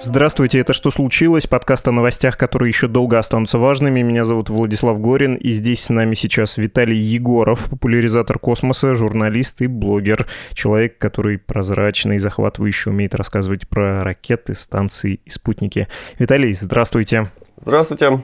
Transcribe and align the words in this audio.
Здравствуйте, 0.00 0.60
это 0.60 0.72
«Что 0.72 0.92
случилось?» 0.92 1.48
Подкаст 1.48 1.88
о 1.88 1.92
новостях, 1.92 2.36
которые 2.36 2.68
еще 2.68 2.86
долго 2.86 3.18
останутся 3.18 3.58
важными. 3.58 4.00
Меня 4.00 4.22
зовут 4.22 4.48
Владислав 4.48 5.00
Горин, 5.00 5.34
и 5.34 5.50
здесь 5.50 5.82
с 5.82 5.88
нами 5.88 6.14
сейчас 6.14 6.56
Виталий 6.56 6.98
Егоров, 6.98 7.68
популяризатор 7.68 8.38
космоса, 8.38 8.94
журналист 8.94 9.60
и 9.60 9.66
блогер. 9.66 10.28
Человек, 10.52 10.98
который 10.98 11.38
прозрачно 11.38 12.12
и 12.12 12.18
захватывающе 12.18 12.90
умеет 12.90 13.16
рассказывать 13.16 13.68
про 13.68 14.04
ракеты, 14.04 14.54
станции 14.54 15.20
и 15.24 15.30
спутники. 15.30 15.88
Виталий, 16.18 16.52
здравствуйте. 16.52 17.32
Здравствуйте. 17.60 18.20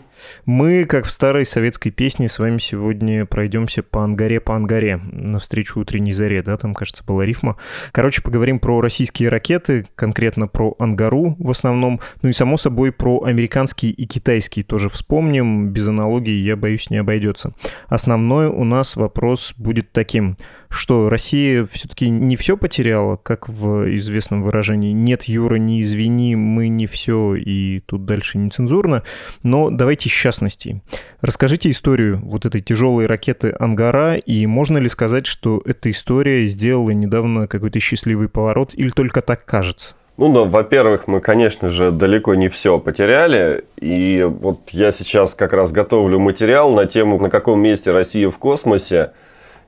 Мы, 0.46 0.85
как 0.85 1.07
в 1.07 1.11
старой 1.11 1.45
советской 1.45 1.91
песне, 1.91 2.29
с 2.29 2.39
вами 2.39 2.59
сегодня 2.59 3.27
пройдемся 3.27 3.83
по 3.83 4.05
ангаре 4.05 4.41
по 4.41 4.57
ангаре, 4.57 5.01
навстречу 5.13 5.81
утренней 5.81 6.13
заре, 6.13 6.43
да, 6.43 6.57
там, 6.57 6.75
кажется, 6.75 7.05
была 7.05 7.25
рифма. 7.25 7.57
Короче, 7.93 8.22
поговорим 8.22 8.58
про 8.58 8.81
российские 8.81 9.29
ракеты, 9.29 9.86
конкретно 9.95 10.46
про 10.46 10.75
ангару 10.79 11.36
в 11.39 11.50
основном, 11.50 12.00
ну 12.22 12.29
и, 12.29 12.32
само 12.32 12.57
собой, 12.57 12.93
про 12.93 13.22
американские 13.25 13.93
и 13.93 14.07
китайские 14.07 14.64
тоже 14.64 14.89
вспомним, 14.89 15.71
без 15.71 15.89
аналогии, 15.89 16.35
я 16.35 16.57
боюсь, 16.57 16.91
не 16.91 16.99
обойдется. 16.99 17.55
Основной 17.89 18.46
у 18.46 18.64
нас 18.64 18.96
вопрос 18.96 19.55
будет 19.57 19.93
таким, 19.93 20.36
что 20.69 21.08
Россия 21.08 21.64
все-таки 21.64 22.08
не 22.08 22.36
все 22.36 22.57
потеряла, 22.57 23.17
как 23.17 23.49
в 23.49 23.94
известном 23.94 24.43
выражении 24.43 24.93
«нет, 24.93 25.25
Юра, 25.25 25.57
не 25.57 25.81
извини, 25.81 26.35
мы 26.36 26.69
не 26.69 26.86
все», 26.86 27.36
и 27.36 27.81
тут 27.81 28.05
дальше 28.05 28.39
нецензурно, 28.39 29.05
но 29.43 29.71
давайте 29.71 30.04
частностей. 30.13 30.82
Расскажите 31.21 31.71
историю 31.71 32.20
вот 32.25 32.47
этой 32.47 32.61
тяжелой 32.61 33.06
ракеты 33.06 33.55
«Ангара», 33.58 34.17
и 34.17 34.47
можно 34.47 34.78
ли 34.78 34.89
сказать, 34.89 35.27
что 35.27 35.62
эта 35.64 35.91
история 35.91 36.47
сделала 36.47 36.91
недавно 36.91 37.47
какой-то 37.47 37.80
счастливый 37.80 38.28
поворот, 38.28 38.72
или 38.75 38.91
только 38.91 39.22
так 39.22 39.44
кажется? 39.44 39.94
Ну, 40.16 40.32
да, 40.32 40.44
во-первых, 40.44 41.08
мы, 41.08 41.20
конечно 41.20 41.69
же, 41.69 41.91
далеко 41.91 42.36
не 42.36 42.48
все 42.48 42.78
потеряли. 42.78 43.64
И 43.80 44.22
вот 44.22 44.60
я 44.70 44.92
сейчас 44.92 45.34
как 45.34 45.52
раз 45.52 45.72
готовлю 45.72 46.20
материал 46.20 46.72
на 46.72 46.86
тему, 46.86 47.19
на 47.19 47.30
каком 47.30 47.60
месте 47.60 47.91
Россия 47.91 48.30
в 48.30 48.38
космосе. 48.38 49.10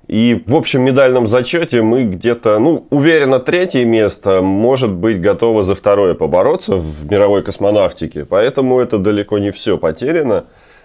И 0.09 0.41
в 0.47 0.55
общем 0.55 0.83
медальном 0.83 1.27
зачете 1.27 1.83
мы 1.83 2.05
где-то, 2.05 2.59
ну, 2.61 2.87
уверенно, 2.91 3.41
третье 3.41 3.85
место, 3.85 4.41
может 4.41 4.93
быть, 4.93 5.21
готовы 5.21 5.65
за 5.65 5.75
второе 5.75 6.15
побороться 6.15 6.77
в 6.77 7.11
мировой 7.11 7.43
космонавтике. 7.43 8.25
Поэтому 8.25 8.79
это 8.79 8.98
далеко 8.98 9.39
не 9.39 9.51
все 9.51 9.79
потеряно. 9.79 10.45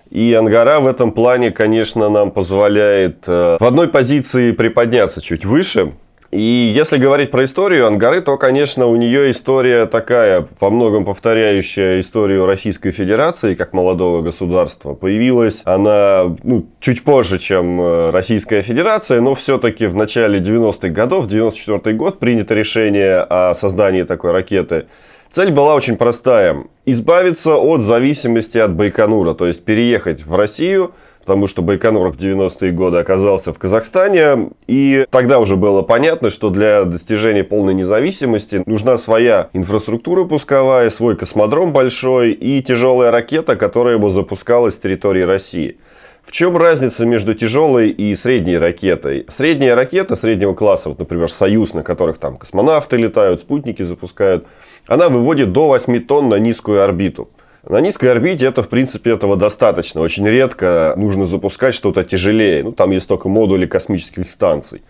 И 0.09 0.33
Ангара 0.33 0.79
в 0.79 0.87
этом 0.87 1.11
плане, 1.11 1.51
конечно, 1.51 2.09
нам 2.09 2.31
позволяет 2.31 3.23
э, 3.27 3.57
в 3.59 3.63
одной 3.63 3.87
позиции 3.87 4.51
приподняться 4.51 5.21
чуть 5.21 5.45
выше. 5.45 5.93
И 6.31 6.71
если 6.73 6.97
говорить 6.97 7.29
про 7.29 7.43
историю 7.43 7.87
Ангары, 7.87 8.21
то, 8.21 8.37
конечно, 8.37 8.85
у 8.85 8.95
нее 8.95 9.31
история 9.31 9.85
такая, 9.85 10.47
во 10.61 10.69
многом 10.69 11.03
повторяющая 11.03 11.99
историю 11.99 12.45
Российской 12.45 12.91
Федерации 12.91 13.53
как 13.53 13.73
молодого 13.73 14.21
государства. 14.21 14.93
Появилась 14.93 15.61
она 15.65 16.33
ну, 16.43 16.67
чуть 16.79 17.03
позже, 17.03 17.37
чем 17.37 17.81
э, 17.81 18.09
Российская 18.11 18.61
Федерация, 18.61 19.19
но 19.19 19.35
все-таки 19.35 19.87
в 19.87 19.95
начале 19.95 20.39
90-х 20.39 20.87
годов, 20.87 21.27
94 21.27 21.97
год, 21.97 22.19
принято 22.19 22.53
решение 22.53 23.17
о 23.17 23.53
создании 23.53 24.03
такой 24.03 24.31
ракеты. 24.31 24.85
Цель 25.29 25.51
была 25.51 25.75
очень 25.75 25.97
простая. 25.97 26.63
Избавиться 26.85 27.57
от 27.57 27.81
зависимости 27.81 28.57
от 28.57 28.73
Байконура, 28.73 29.33
то 29.33 29.47
есть 29.47 29.65
переехать 29.65 30.25
в 30.25 30.33
Россию– 30.33 30.91
потому 31.21 31.47
что 31.47 31.61
Байконур 31.61 32.11
в 32.11 32.17
90-е 32.17 32.71
годы 32.71 32.97
оказался 32.97 33.53
в 33.53 33.59
Казахстане. 33.59 34.49
И 34.67 35.05
тогда 35.09 35.39
уже 35.39 35.55
было 35.55 35.81
понятно, 35.81 36.29
что 36.29 36.49
для 36.49 36.83
достижения 36.83 37.43
полной 37.43 37.73
независимости 37.73 38.63
нужна 38.65 38.97
своя 38.97 39.49
инфраструктура 39.53 40.25
пусковая, 40.25 40.89
свой 40.89 41.15
космодром 41.15 41.73
большой 41.73 42.31
и 42.31 42.61
тяжелая 42.61 43.11
ракета, 43.11 43.55
которая 43.55 43.97
бы 43.97 44.09
запускалась 44.09 44.75
с 44.75 44.79
территории 44.79 45.21
России. 45.21 45.77
В 46.23 46.31
чем 46.31 46.55
разница 46.55 47.05
между 47.05 47.33
тяжелой 47.33 47.89
и 47.89 48.15
средней 48.15 48.57
ракетой? 48.57 49.25
Средняя 49.27 49.73
ракета 49.73 50.15
среднего 50.15 50.53
класса, 50.53 50.89
вот, 50.89 50.99
например, 50.99 51.27
«Союз», 51.27 51.73
на 51.73 51.81
которых 51.81 52.19
там 52.19 52.37
космонавты 52.37 52.97
летают, 52.97 53.41
спутники 53.41 53.81
запускают, 53.81 54.45
она 54.87 55.09
выводит 55.09 55.51
до 55.51 55.67
8 55.67 55.99
тонн 56.01 56.29
на 56.29 56.35
низкую 56.35 56.83
орбиту. 56.83 57.29
На 57.67 57.79
низкой 57.79 58.11
орбите 58.11 58.47
это, 58.47 58.63
в 58.63 58.69
принципе, 58.69 59.11
этого 59.11 59.35
достаточно. 59.35 60.01
Очень 60.01 60.27
редко 60.27 60.93
нужно 60.97 61.27
запускать 61.27 61.75
что-то 61.75 62.03
тяжелее. 62.03 62.63
Ну, 62.63 62.71
там 62.71 62.89
есть 62.91 63.07
только 63.07 63.29
модули 63.29 63.67
космических 63.67 64.27
станций. 64.27 64.81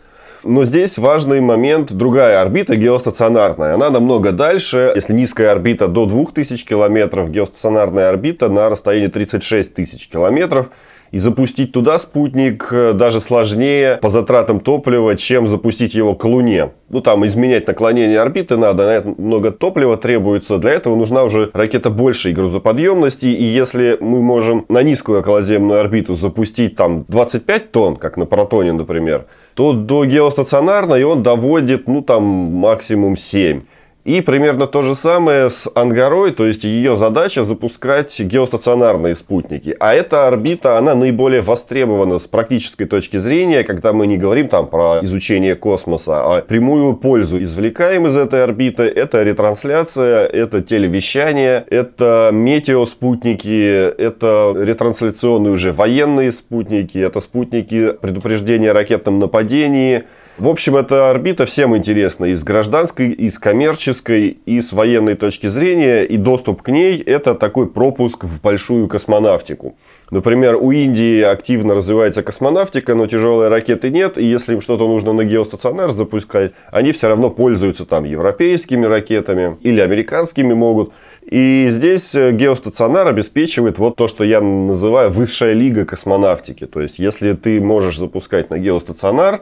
Но 0.44 0.66
здесь 0.66 0.98
важный 0.98 1.42
момент, 1.42 1.92
другая 1.92 2.42
орбита 2.42 2.76
геостационарная. 2.76 3.76
Она 3.76 3.90
намного 3.90 4.32
дальше. 4.32 4.94
Если 4.96 5.14
низкая 5.14 5.52
орбита 5.52 5.88
до 5.88 6.06
2000 6.06 6.66
километров, 6.66 7.30
геостационарная 7.30 8.10
орбита 8.10 8.50
на 8.50 8.70
расстоянии 8.70 9.08
36 9.08 9.74
тысяч 9.74 10.08
километров. 10.08 10.72
И 11.12 11.20
запустить 11.20 11.74
туда 11.74 12.00
спутник 12.00 12.70
э, 12.72 12.94
даже 12.94 13.20
сложнее 13.20 13.98
по 14.02 14.08
затратам 14.08 14.62
топлива, 14.62 15.18
чем 15.18 15.46
запустить 15.46 15.94
его 15.94 16.16
к 16.16 16.24
Луне. 16.24 16.72
Ну, 16.90 17.02
там 17.02 17.26
изменять 17.28 17.68
наклонение 17.68 18.20
орбиты 18.22 18.56
надо, 18.56 18.86
на 18.86 18.90
это 18.92 19.14
много 19.18 19.52
топлива 19.52 19.98
требуется. 19.98 20.58
Для 20.58 20.72
этого 20.72 20.96
нужна 20.96 21.24
уже 21.26 21.50
ракета 21.54 21.90
большей 21.90 22.32
грузоподъемности. 22.32 23.26
И 23.26 23.44
если 23.44 23.98
мы 24.00 24.22
можем 24.22 24.66
на 24.70 24.84
низкую 24.84 25.20
околоземную 25.20 25.82
орбиту 25.82 26.16
запустить 26.16 26.78
там 26.78 27.04
25 27.10 27.72
тонн, 27.72 27.96
как 27.98 28.16
на 28.16 28.26
протоне, 28.26 28.72
например, 28.72 29.26
то 29.54 29.74
до 29.74 30.06
геостационарной 30.06 31.04
он 31.04 31.24
доводит, 31.24 31.90
ну, 31.90 32.02
там 32.02 32.24
максимум 32.24 33.18
7. 33.18 33.62
И 34.04 34.22
примерно 34.22 34.66
то 34.66 34.82
же 34.82 34.96
самое 34.96 35.52
с 35.52 35.70
Ангарой, 35.76 36.32
то 36.32 36.48
есть 36.48 36.64
ее 36.64 36.98
задача 36.98 37.44
запускать 37.44 38.20
геостационарные 38.20 39.16
спутники. 39.16 39.76
А 39.80 39.94
эта 39.94 40.28
орбита, 40.28 40.80
она 40.80 40.96
наиболее 40.96 41.42
востребована 41.42 42.18
с 42.18 42.26
практической 42.26 42.86
точки 42.86 43.18
зрения, 43.18 43.64
когда 43.64 43.94
мы 43.94 44.08
не 44.08 44.18
говорим 44.18 44.48
там 44.48 44.66
про 44.66 45.02
изучение 45.04 45.54
космоса, 45.54 46.24
а 46.24 46.42
прямую 46.42 46.96
пользу 46.96 47.42
извлекаем 47.44 48.08
из 48.08 48.16
этой 48.16 48.44
орбиты. 48.44 48.84
Это 48.84 49.22
ретрансляция, 49.22 50.26
это 50.26 50.62
телевещание, 50.64 51.64
это 51.70 52.32
метеоспутники, 52.34 54.02
это 54.02 54.56
ретрансляционные 54.58 55.54
уже 55.54 55.72
военные 55.72 56.32
спутники, 56.32 56.98
это 56.98 57.20
спутники 57.20 57.92
предупреждения 58.02 58.72
о 58.72 58.74
ракетном 58.74 59.20
нападении. 59.20 60.06
В 60.38 60.48
общем, 60.48 60.78
эта 60.78 61.10
орбита 61.10 61.46
всем 61.46 61.76
интересна 61.76 62.26
и 62.26 62.36
с 62.36 62.44
гражданской, 62.44 63.10
и 63.10 63.30
с 63.30 63.38
коммерческой 63.38 64.40
и 64.46 64.62
с 64.62 64.72
военной 64.72 65.16
точки 65.16 65.48
зрения, 65.48 66.04
и 66.04 66.16
доступ 66.16 66.62
к 66.62 66.70
ней– 66.70 67.02
это 67.06 67.36
такой 67.36 67.70
пропуск 67.70 68.24
в 68.24 68.42
большую 68.42 68.88
космонавтику. 68.88 69.76
Например, 70.10 70.56
у 70.56 70.72
Индии 70.72 71.22
активно 71.22 71.76
развивается 71.76 72.24
космонавтика, 72.24 72.96
но 72.96 73.08
тяжелой 73.08 73.50
ракеты 73.50 73.90
нет, 73.90 74.18
и 74.18 74.24
если 74.24 74.54
им 74.54 74.62
что-то 74.62 74.88
нужно 74.88 75.12
на 75.12 75.26
геостационар 75.26 75.92
запускать, 75.92 76.54
они 76.72 76.94
все 76.94 77.10
равно 77.10 77.30
пользуются 77.30 77.86
там 77.86 78.06
европейскими 78.06 78.86
ракетами 78.86 79.58
или 79.62 79.82
американскими 79.82 80.54
могут. 80.54 80.94
И 81.30 81.66
здесь 81.68 82.16
э, 82.16 82.32
геостационар 82.32 83.06
обеспечивает 83.08 83.78
вот 83.80 83.98
то, 83.98 84.08
что 84.08 84.24
я 84.24 84.40
называю 84.40 85.12
высшая 85.12 85.54
лига 85.54 85.86
космонавтики. 85.86 86.66
То 86.68 86.80
есть, 86.80 87.00
если 87.00 87.34
ты 87.34 87.60
можешь 87.60 87.98
запускать 87.98 88.50
на 88.50 88.58
геостационар, 88.58 89.42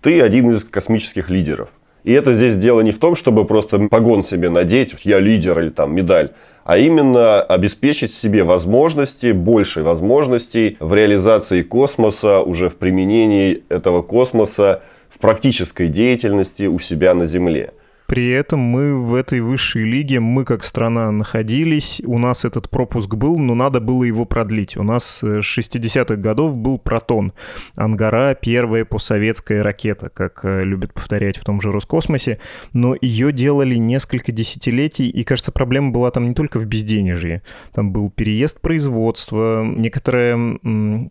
ты 0.00 0.20
один 0.20 0.50
из 0.50 0.64
космических 0.64 1.30
лидеров. 1.30 1.70
И 2.02 2.12
это 2.12 2.32
здесь 2.32 2.56
дело 2.56 2.80
не 2.80 2.92
в 2.92 2.98
том, 2.98 3.14
чтобы 3.14 3.44
просто 3.44 3.78
погон 3.88 4.24
себе 4.24 4.48
надеть, 4.48 4.94
я 5.04 5.18
лидер 5.18 5.58
или 5.60 5.68
там 5.68 5.94
медаль, 5.94 6.32
а 6.64 6.78
именно 6.78 7.42
обеспечить 7.42 8.14
себе 8.14 8.42
возможности, 8.42 9.32
больше 9.32 9.82
возможностей 9.82 10.76
в 10.80 10.94
реализации 10.94 11.62
космоса, 11.62 12.40
уже 12.40 12.70
в 12.70 12.76
применении 12.76 13.64
этого 13.68 14.00
космоса 14.00 14.82
в 15.10 15.18
практической 15.18 15.88
деятельности 15.88 16.62
у 16.64 16.78
себя 16.78 17.12
на 17.12 17.26
Земле. 17.26 17.72
При 18.10 18.28
этом 18.28 18.58
мы 18.58 19.00
в 19.00 19.14
этой 19.14 19.40
высшей 19.40 19.84
лиге, 19.84 20.18
мы 20.18 20.44
как 20.44 20.64
страна 20.64 21.12
находились, 21.12 22.02
у 22.04 22.18
нас 22.18 22.44
этот 22.44 22.68
пропуск 22.68 23.14
был, 23.14 23.38
но 23.38 23.54
надо 23.54 23.78
было 23.78 24.02
его 24.02 24.24
продлить. 24.24 24.76
У 24.76 24.82
нас 24.82 25.22
э, 25.22 25.40
с 25.40 25.58
60-х 25.58 26.16
годов 26.16 26.56
был 26.56 26.80
«Протон». 26.80 27.32
Ангара— 27.76 28.34
первая 28.42 28.84
постсоветская 28.84 29.62
ракета, 29.62 30.10
как 30.12 30.40
э, 30.42 30.64
любят 30.64 30.92
повторять 30.92 31.36
в 31.36 31.44
том 31.44 31.60
же 31.60 31.70
Роскосмосе, 31.70 32.40
но 32.72 32.96
ее 33.00 33.30
делали 33.30 33.76
несколько 33.76 34.32
десятилетий, 34.32 35.08
и, 35.08 35.22
кажется, 35.22 35.52
проблема 35.52 35.92
была 35.92 36.10
там 36.10 36.26
не 36.26 36.34
только 36.34 36.58
в 36.58 36.66
безденежье. 36.66 37.44
Там 37.72 37.92
был 37.92 38.10
переезд 38.10 38.60
производства, 38.60 39.62
некоторая, 39.62 40.58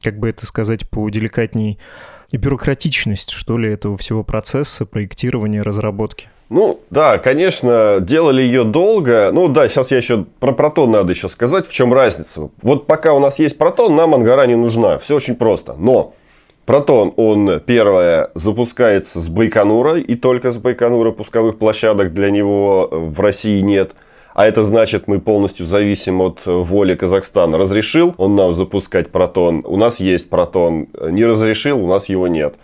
как 0.04 0.20
бы 0.20 0.28
это 0.28 0.46
сказать 0.46 0.90
поделикатней, 0.90 1.80
бюрократичность, 2.34 3.30
что 3.30 3.58
ли, 3.58 3.72
этого 3.72 3.96
всего 3.96 4.26
процесса 4.26 4.86
проектирования, 4.86 5.62
разработки. 5.62 6.28
Ну, 6.50 6.80
да, 6.90 7.20
конечно, 7.20 8.00
делали 8.02 8.42
ее 8.42 8.64
долго. 8.64 9.30
Ну, 9.32 9.48
да, 9.48 9.70
сейчас 9.70 9.92
я 9.92 9.98
еще 9.98 10.26
про 10.40 10.52
протон 10.52 10.92
надо 10.92 11.12
еще 11.12 11.30
сказать, 11.30 11.68
в 11.68 11.74
чем 11.74 11.94
разница. 11.94 12.50
Вот 12.62 12.88
пока 12.88 13.14
у 13.14 13.20
нас 13.20 13.40
есть 13.40 13.58
протон, 13.58 13.96
нам 13.96 14.16
ангара 14.16 14.48
не 14.48 14.56
нужна. 14.56 14.98
Все 14.98 15.16
очень 15.16 15.36
просто. 15.36 15.76
Но 15.78 16.14
протон, 16.66 17.14
он, 17.18 17.60
первое, 17.60 18.32
запускается 18.34 19.22
с 19.22 19.30
Байконура, 19.30 20.00
и 20.00 20.16
только 20.16 20.52
с 20.52 20.58
Байконура 20.58 21.12
пусковых 21.12 21.60
площадок 21.60 22.14
для 22.14 22.32
него 22.32 22.90
в 22.92 23.20
России 23.20 23.62
нет– 23.62 23.92
а 24.40 24.46
это 24.46 24.64
значит, 24.64 25.08
мы 25.08 25.20
полностью 25.20 25.66
зависим 25.66 26.22
от 26.22 26.46
воли 26.46 26.96
Казахстана. 26.96 27.58
Разрешил 27.58 28.16
он 28.18 28.38
нам 28.38 28.54
запускать 28.54 29.10
протон, 29.10 29.64
у 29.66 29.76
нас 29.76 30.00
есть 30.00 30.30
протон. 30.30 30.88
Не 31.10 31.26
разрешил, 31.26 31.84
у 31.84 31.88
нас 31.88 32.08
его 32.08 32.30
нет. 32.30 32.56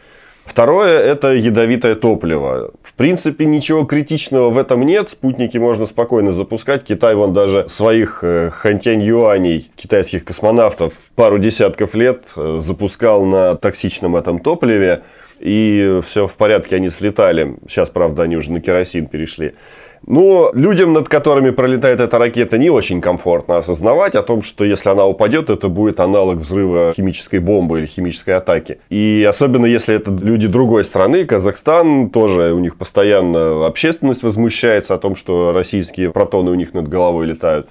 Второе– 0.46 1.00
это 1.12 1.34
ядовитое 1.34 1.96
топливо. 1.96 2.72
В 2.84 2.94
принципе, 2.94 3.46
ничего 3.46 3.84
критичного 3.84 4.50
в 4.52 4.58
этом 4.58 4.86
нет. 4.86 5.10
Спутники 5.10 5.58
можно 5.58 5.86
спокойно 5.86 6.34
запускать. 6.34 6.84
Китай 6.84 7.16
вон 7.16 7.34
даже 7.34 7.68
своих 7.68 8.20
э, 8.22 8.52
хантянь-юаней, 8.52 9.70
китайских 9.76 10.24
космонавтов, 10.24 10.94
пару 11.16 11.40
десятков 11.40 11.96
лет 11.96 12.26
э, 12.38 12.60
запускал 12.62 13.26
на 13.26 13.56
токсичном 13.56 14.16
этом 14.16 14.40
топливе 14.40 15.02
и 15.40 16.00
все 16.04 16.28
в 16.28 16.38
порядке, 16.38 16.78
они 16.78 16.90
слетали. 16.90 17.56
Сейчас, 17.68 17.90
правда, 17.90 18.24
они 18.24 18.38
уже 18.38 18.52
на 18.52 18.62
керосин 18.62 19.08
перешли. 19.08 19.54
Но 20.08 20.52
людям, 20.54 20.94
над 20.94 21.10
которыми 21.10 21.50
пролетает 21.50 22.00
эта 22.00 22.18
ракета, 22.20 22.58
не 22.58 22.70
очень 22.70 23.02
комфортно 23.02 23.58
осознавать 23.58 24.16
о 24.16 24.22
том, 24.22 24.44
что 24.44 24.64
если 24.64 24.90
она 24.90 25.06
упадет, 25.06 25.50
это 25.50 25.68
будет 25.68 26.00
аналог 26.00 26.38
взрыва 26.38 26.94
химической 26.96 27.40
бомбы 27.40 27.80
или 27.80 27.86
химической 27.88 28.32
атаки. 28.32 28.80
И 28.90 29.26
особенно 29.28 29.66
если 29.66 29.96
это 29.96 30.12
люди 30.12 30.48
другой 30.48 30.84
страны, 30.84 31.26
Казахстан, 31.26 32.10
тоже 32.10 32.54
у 32.54 32.60
них 32.60 32.78
постоянно 32.78 33.66
общественность 33.66 34.24
возмущается 34.24 34.94
о 34.94 34.98
том, 34.98 35.16
что 35.16 35.52
российские 35.52 36.12
протоны 36.12 36.52
у 36.52 36.56
них 36.56 36.74
над 36.74 36.88
головой 36.88 37.26
летают. 37.26 37.68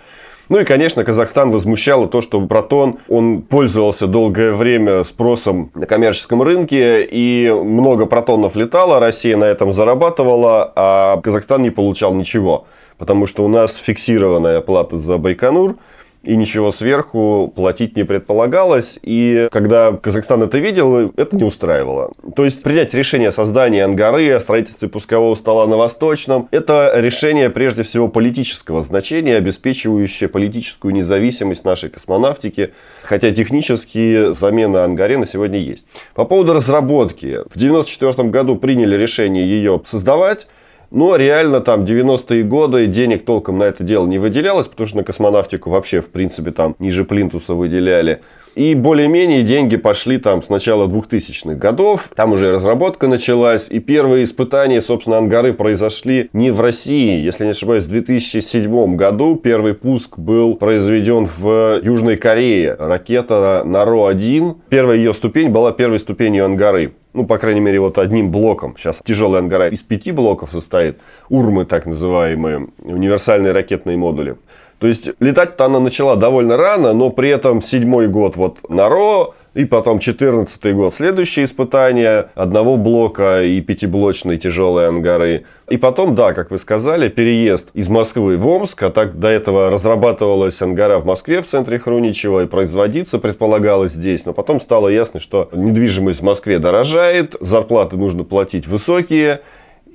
Ну 0.48 0.60
и, 0.60 0.64
конечно, 0.64 1.04
Казахстан 1.04 1.50
возмущало 1.50 2.06
то, 2.06 2.20
что 2.20 2.40
Протон, 2.46 2.96
он 3.08 3.42
пользовался 3.42 4.06
долгое 4.06 4.52
время 4.52 5.02
спросом 5.04 5.70
на 5.74 5.86
коммерческом 5.86 6.42
рынке, 6.42 7.02
и 7.02 7.50
много 7.50 8.06
протонов 8.06 8.54
летало, 8.54 9.00
Россия 9.00 9.36
на 9.36 9.44
этом 9.44 9.72
зарабатывала, 9.72 10.70
а 10.76 11.20
Казахстан 11.22 11.62
не 11.62 11.70
получал 11.70 12.12
ничего, 12.14 12.66
потому 12.98 13.26
что 13.26 13.44
у 13.44 13.48
нас 13.48 13.76
фиксированная 13.76 14.60
плата 14.60 14.98
за 14.98 15.16
Байконур– 15.18 15.76
и 16.26 16.36
ничего 16.36 16.72
сверху 16.72 17.52
платить 17.54 17.96
не 17.96 18.04
предполагалось. 18.04 18.98
И 19.02 19.48
когда 19.50 19.92
Казахстан 19.92 20.42
это 20.42 20.58
видел, 20.58 21.12
это 21.16 21.36
не 21.36 21.44
устраивало. 21.44 22.12
То 22.34 22.44
есть 22.44 22.62
принять 22.62 22.94
решение 22.94 23.28
о 23.28 23.32
создании 23.32 23.80
ангары, 23.80 24.30
о 24.30 24.40
строительстве 24.40 24.88
пускового 24.88 25.34
стола 25.34 25.66
на 25.66 25.76
Восточном, 25.76 26.48
это 26.50 26.92
решение 26.96 27.50
прежде 27.50 27.82
всего 27.82 28.08
политического 28.08 28.82
значения, 28.82 29.36
обеспечивающее 29.36 30.28
политическую 30.28 30.94
независимость 30.94 31.64
нашей 31.64 31.90
космонавтики, 31.90 32.72
хотя 33.02 33.30
технически 33.30 34.32
замена 34.32 34.84
ангаре 34.84 35.18
на 35.18 35.26
сегодня 35.26 35.58
есть. 35.58 35.86
По 36.14 36.24
поводу 36.24 36.54
разработки. 36.54 37.38
В 37.48 37.56
1994 37.56 38.28
году 38.28 38.56
приняли 38.56 38.96
решение 38.96 39.44
ее 39.46 39.80
создавать. 39.84 40.46
Но 40.94 41.16
реально 41.16 41.60
там 41.60 41.84
90-е 41.84 42.44
годы 42.44 42.86
денег 42.86 43.24
толком 43.24 43.58
на 43.58 43.64
это 43.64 43.82
дело 43.82 44.06
не 44.06 44.20
выделялось, 44.20 44.68
потому 44.68 44.86
что 44.86 44.98
на 44.98 45.02
космонавтику 45.02 45.68
вообще, 45.68 46.00
в 46.00 46.08
принципе, 46.10 46.52
там 46.52 46.76
ниже 46.78 47.04
плинтуса 47.04 47.54
выделяли. 47.54 48.20
И 48.54 48.76
более-менее 48.76 49.42
деньги 49.42 49.76
пошли 49.76 50.18
там 50.18 50.40
с 50.40 50.48
начала 50.48 50.86
2000-х 50.86 51.56
годов. 51.56 52.10
Там 52.14 52.32
уже 52.32 52.52
разработка 52.52 53.08
началась. 53.08 53.68
И 53.68 53.80
первые 53.80 54.22
испытания, 54.22 54.80
собственно, 54.80 55.18
ангары 55.18 55.52
произошли 55.52 56.30
не 56.32 56.52
в 56.52 56.60
России. 56.60 57.20
Если 57.24 57.42
не 57.42 57.50
ошибаюсь, 57.50 57.86
в 57.86 57.88
2007 57.88 58.94
году 58.94 59.34
первый 59.34 59.74
пуск 59.74 60.16
был 60.16 60.54
произведен 60.54 61.26
в 61.26 61.80
Южной 61.82 62.16
Корее. 62.16 62.76
Ракета 62.78 63.62
Наро-1. 63.64 64.58
Первая 64.68 64.96
ее 64.96 65.12
ступень 65.12 65.48
была 65.48 65.72
первой 65.72 65.98
ступенью 65.98 66.44
ангары 66.44 66.92
ну, 67.14 67.24
по 67.26 67.38
крайней 67.38 67.60
мере, 67.60 67.80
вот 67.80 67.98
одним 67.98 68.30
блоком. 68.30 68.76
Сейчас 68.76 69.00
тяжелая 69.04 69.40
ангара 69.40 69.68
из 69.68 69.82
пяти 69.82 70.12
блоков 70.12 70.50
состоит. 70.50 70.98
Урмы, 71.28 71.64
так 71.64 71.86
называемые, 71.86 72.68
универсальные 72.82 73.52
ракетные 73.52 73.96
модули. 73.96 74.36
То 74.80 74.88
есть, 74.88 75.10
летать-то 75.20 75.64
она 75.64 75.80
начала 75.80 76.16
довольно 76.16 76.56
рано, 76.56 76.92
но 76.92 77.10
при 77.10 77.30
этом 77.30 77.62
седьмой 77.62 78.08
год 78.08 78.36
вот 78.36 78.68
НАРО, 78.68 79.32
и 79.54 79.64
потом 79.64 79.98
14 79.98 80.74
год 80.74 80.92
следующее 80.92 81.44
испытание 81.44 82.30
одного 82.34 82.76
блока 82.76 83.42
и 83.42 83.60
пятиблочной 83.60 84.38
тяжелой 84.38 84.88
ангары. 84.88 85.44
И 85.68 85.76
потом, 85.76 86.14
да, 86.14 86.32
как 86.32 86.50
вы 86.50 86.58
сказали, 86.58 87.08
переезд 87.08 87.70
из 87.74 87.88
Москвы 87.88 88.36
в 88.36 88.46
Омск, 88.46 88.82
а 88.82 88.90
так 88.90 89.18
до 89.18 89.28
этого 89.28 89.70
разрабатывалась 89.70 90.60
ангара 90.60 90.98
в 90.98 91.06
Москве 91.06 91.42
в 91.42 91.46
центре 91.46 91.78
Хруничева 91.78 92.44
и 92.44 92.46
производиться 92.46 93.18
предполагалось 93.18 93.92
здесь. 93.92 94.26
Но 94.26 94.32
потом 94.32 94.60
стало 94.60 94.88
ясно, 94.88 95.20
что 95.20 95.48
недвижимость 95.52 96.20
в 96.20 96.24
Москве 96.24 96.58
дорожает, 96.58 97.36
зарплаты 97.40 97.96
нужно 97.96 98.24
платить 98.24 98.66
высокие, 98.66 99.40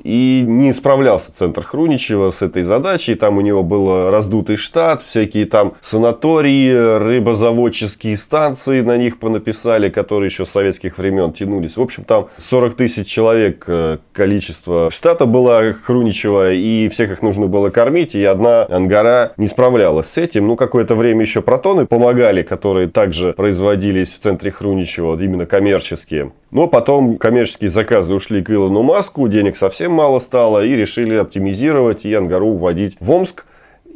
и 0.04 0.44
не 0.46 0.74
справлялся 0.74 1.34
центр 1.34 1.64
Хруничева 1.64 2.32
с 2.32 2.42
этой 2.42 2.64
задачей. 2.64 3.16
Там 3.16 3.38
у 3.38 3.42
него 3.42 3.64
был 3.64 4.10
раздутый 4.10 4.56
штат, 4.56 5.02
всякие 5.02 5.46
там 5.46 5.74
санатории, 5.82 6.98
рыбозаводческие 6.98 8.18
станции 8.18 8.82
на 8.82 8.98
них 8.98 9.20
понаписали, 9.20 9.90
которые 9.90 10.28
еще 10.28 10.46
с 10.46 10.50
советских 10.50 10.98
времен 10.98 11.34
тянулись. 11.34 11.78
В 11.78 11.82
общем, 11.82 12.04
там 12.04 12.28
40 12.38 12.76
тысяч 12.76 13.08
человек 13.08 13.66
э, 13.68 13.98
количество 14.14 14.90
штата 14.90 15.26
было 15.26 15.74
Хруничева, 15.74 16.54
и 16.54 16.90
всех 16.90 17.12
их 17.12 17.22
нужно 17.22 17.48
было 17.48 17.70
кормить, 17.70 18.16
и 18.16 18.24
одна 18.24 18.64
ангара 18.66 19.32
не 19.38 19.48
справлялась 19.48 20.08
с 20.08 20.18
этим. 20.18 20.48
Ну, 20.48 20.56
какое-то 20.56 20.96
время 20.96 21.22
еще 21.22 21.42
протоны 21.42 21.86
помогали, 21.86 22.44
которые 22.44 22.88
также 22.88 23.34
производились 23.34 24.14
в 24.14 24.20
центре 24.20 24.52
Хруничева, 24.52 25.22
именно 25.22 25.46
коммерческие. 25.46 26.32
Но 26.52 26.68
потом 26.68 27.18
коммерческие 27.18 27.70
заказы 27.70 28.14
ушли 28.14 28.42
к 28.42 28.50
Илону 28.50 28.82
Маску, 28.82 29.28
денег 29.28 29.56
совсем 29.56 29.89
мало 29.92 30.20
стало, 30.20 30.66
и 30.66 30.76
решили 30.76 31.16
оптимизировать 31.16 32.06
и 32.06 32.14
Ангару 32.14 32.50
уводить 32.50 32.98
в 33.00 33.12
Омск. 33.12 33.46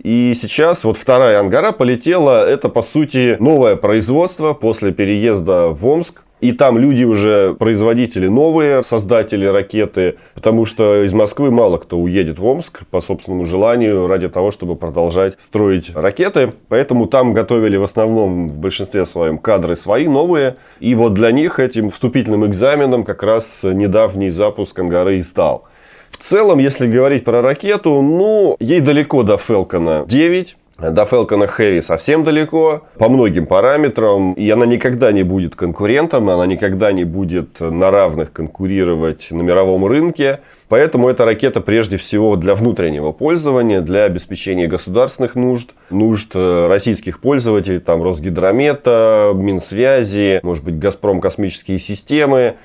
И 0.03 0.33
сейчас 0.35 0.83
вот 0.83 0.97
вторая 0.97 1.39
Ангара 1.39 1.71
полетела. 1.71 2.47
Это, 2.47 2.69
по 2.69 2.81
сути, 2.81 3.37
новое 3.39 3.75
производство 3.75 4.53
после 4.53 4.91
переезда 4.91 5.67
в 5.67 5.85
Омск. 5.85 6.23
И 6.43 6.51
там 6.51 6.77
люди 6.77 7.05
уже, 7.05 7.53
производители 7.53 8.27
новые, 8.27 8.83
создатели 8.83 9.45
ракеты, 9.45 10.15
потому 10.35 10.65
что 10.65 11.05
из 11.05 11.13
Москвы 11.13 11.51
мало 11.51 11.77
кто 11.77 11.97
уедет 11.97 12.37
в 12.37 12.45
Омск 12.45 12.85
по 12.87 12.99
собственному 12.99 13.45
желанию 13.45 14.07
ради 14.07 14.27
того, 14.27 14.51
чтобы 14.51 14.75
продолжать 14.75 15.35
строить 15.37 15.95
ракеты. 15.95 16.51
Поэтому 16.67 17.05
там 17.05 17.33
готовили 17.33 17.77
в 17.77 17.83
основном 17.83 18.49
в 18.49 18.59
большинстве 18.59 19.05
своем 19.05 19.37
кадры 19.37 19.77
свои 19.77 20.05
новые. 20.09 20.57
И 20.81 20.95
вот 20.95 21.13
для 21.13 21.31
них 21.31 21.59
этим 21.59 21.89
вступительным 21.89 22.45
экзаменом 22.45 23.05
как 23.05 23.23
раз 23.23 23.63
недавний 23.63 24.29
запуск 24.29 24.77
Ангары 24.77 25.19
и 25.19 25.23
стал. 25.23 25.63
В 26.13 26.17
целом, 26.17 26.59
если 26.59 26.87
говорить 26.87 27.23
про 27.23 27.41
ракету, 27.41 28.01
ну, 28.01 28.55
ей 28.59 28.79
далеко 28.79 29.23
до 29.23 29.35
Falcon 29.35 30.07
9. 30.07 30.57
До 30.79 31.03
Falcon 31.03 31.47
Heavy 31.47 31.81
совсем 31.81 32.23
далеко 32.23 32.81
по 32.97 33.07
многим 33.07 33.45
параметрам, 33.45 34.33
и 34.33 34.49
она 34.49 34.65
никогда 34.65 35.11
не 35.11 35.21
будет 35.21 35.55
конкурентом, 35.55 36.29
она 36.29 36.47
никогда 36.47 36.91
не 36.91 37.03
будет 37.03 37.59
на 37.59 37.91
равных 37.91 38.33
конкурировать 38.33 39.27
на 39.29 39.43
мировом 39.43 39.85
рынке. 39.85 40.39
Поэтому 40.69 41.09
эта 41.09 41.25
ракета 41.25 41.61
прежде 41.61 41.97
всего 41.97 42.35
для 42.37 42.55
внутреннего 42.55 43.11
пользования, 43.11 43.81
для 43.81 44.05
обеспечения 44.05 44.67
государственных 44.67 45.35
нужд, 45.35 45.69
нужд 45.91 46.31
э, 46.33 46.67
российских 46.67 47.21
пользователей, 47.21 47.79
там 47.79 48.01
Росгидромета, 48.01 49.31
Минсвязи, 49.35 50.39
может 50.41 50.63
быть, 50.63 50.79
Газпром 50.79 51.21
космические 51.21 51.77
системы. 51.77 52.55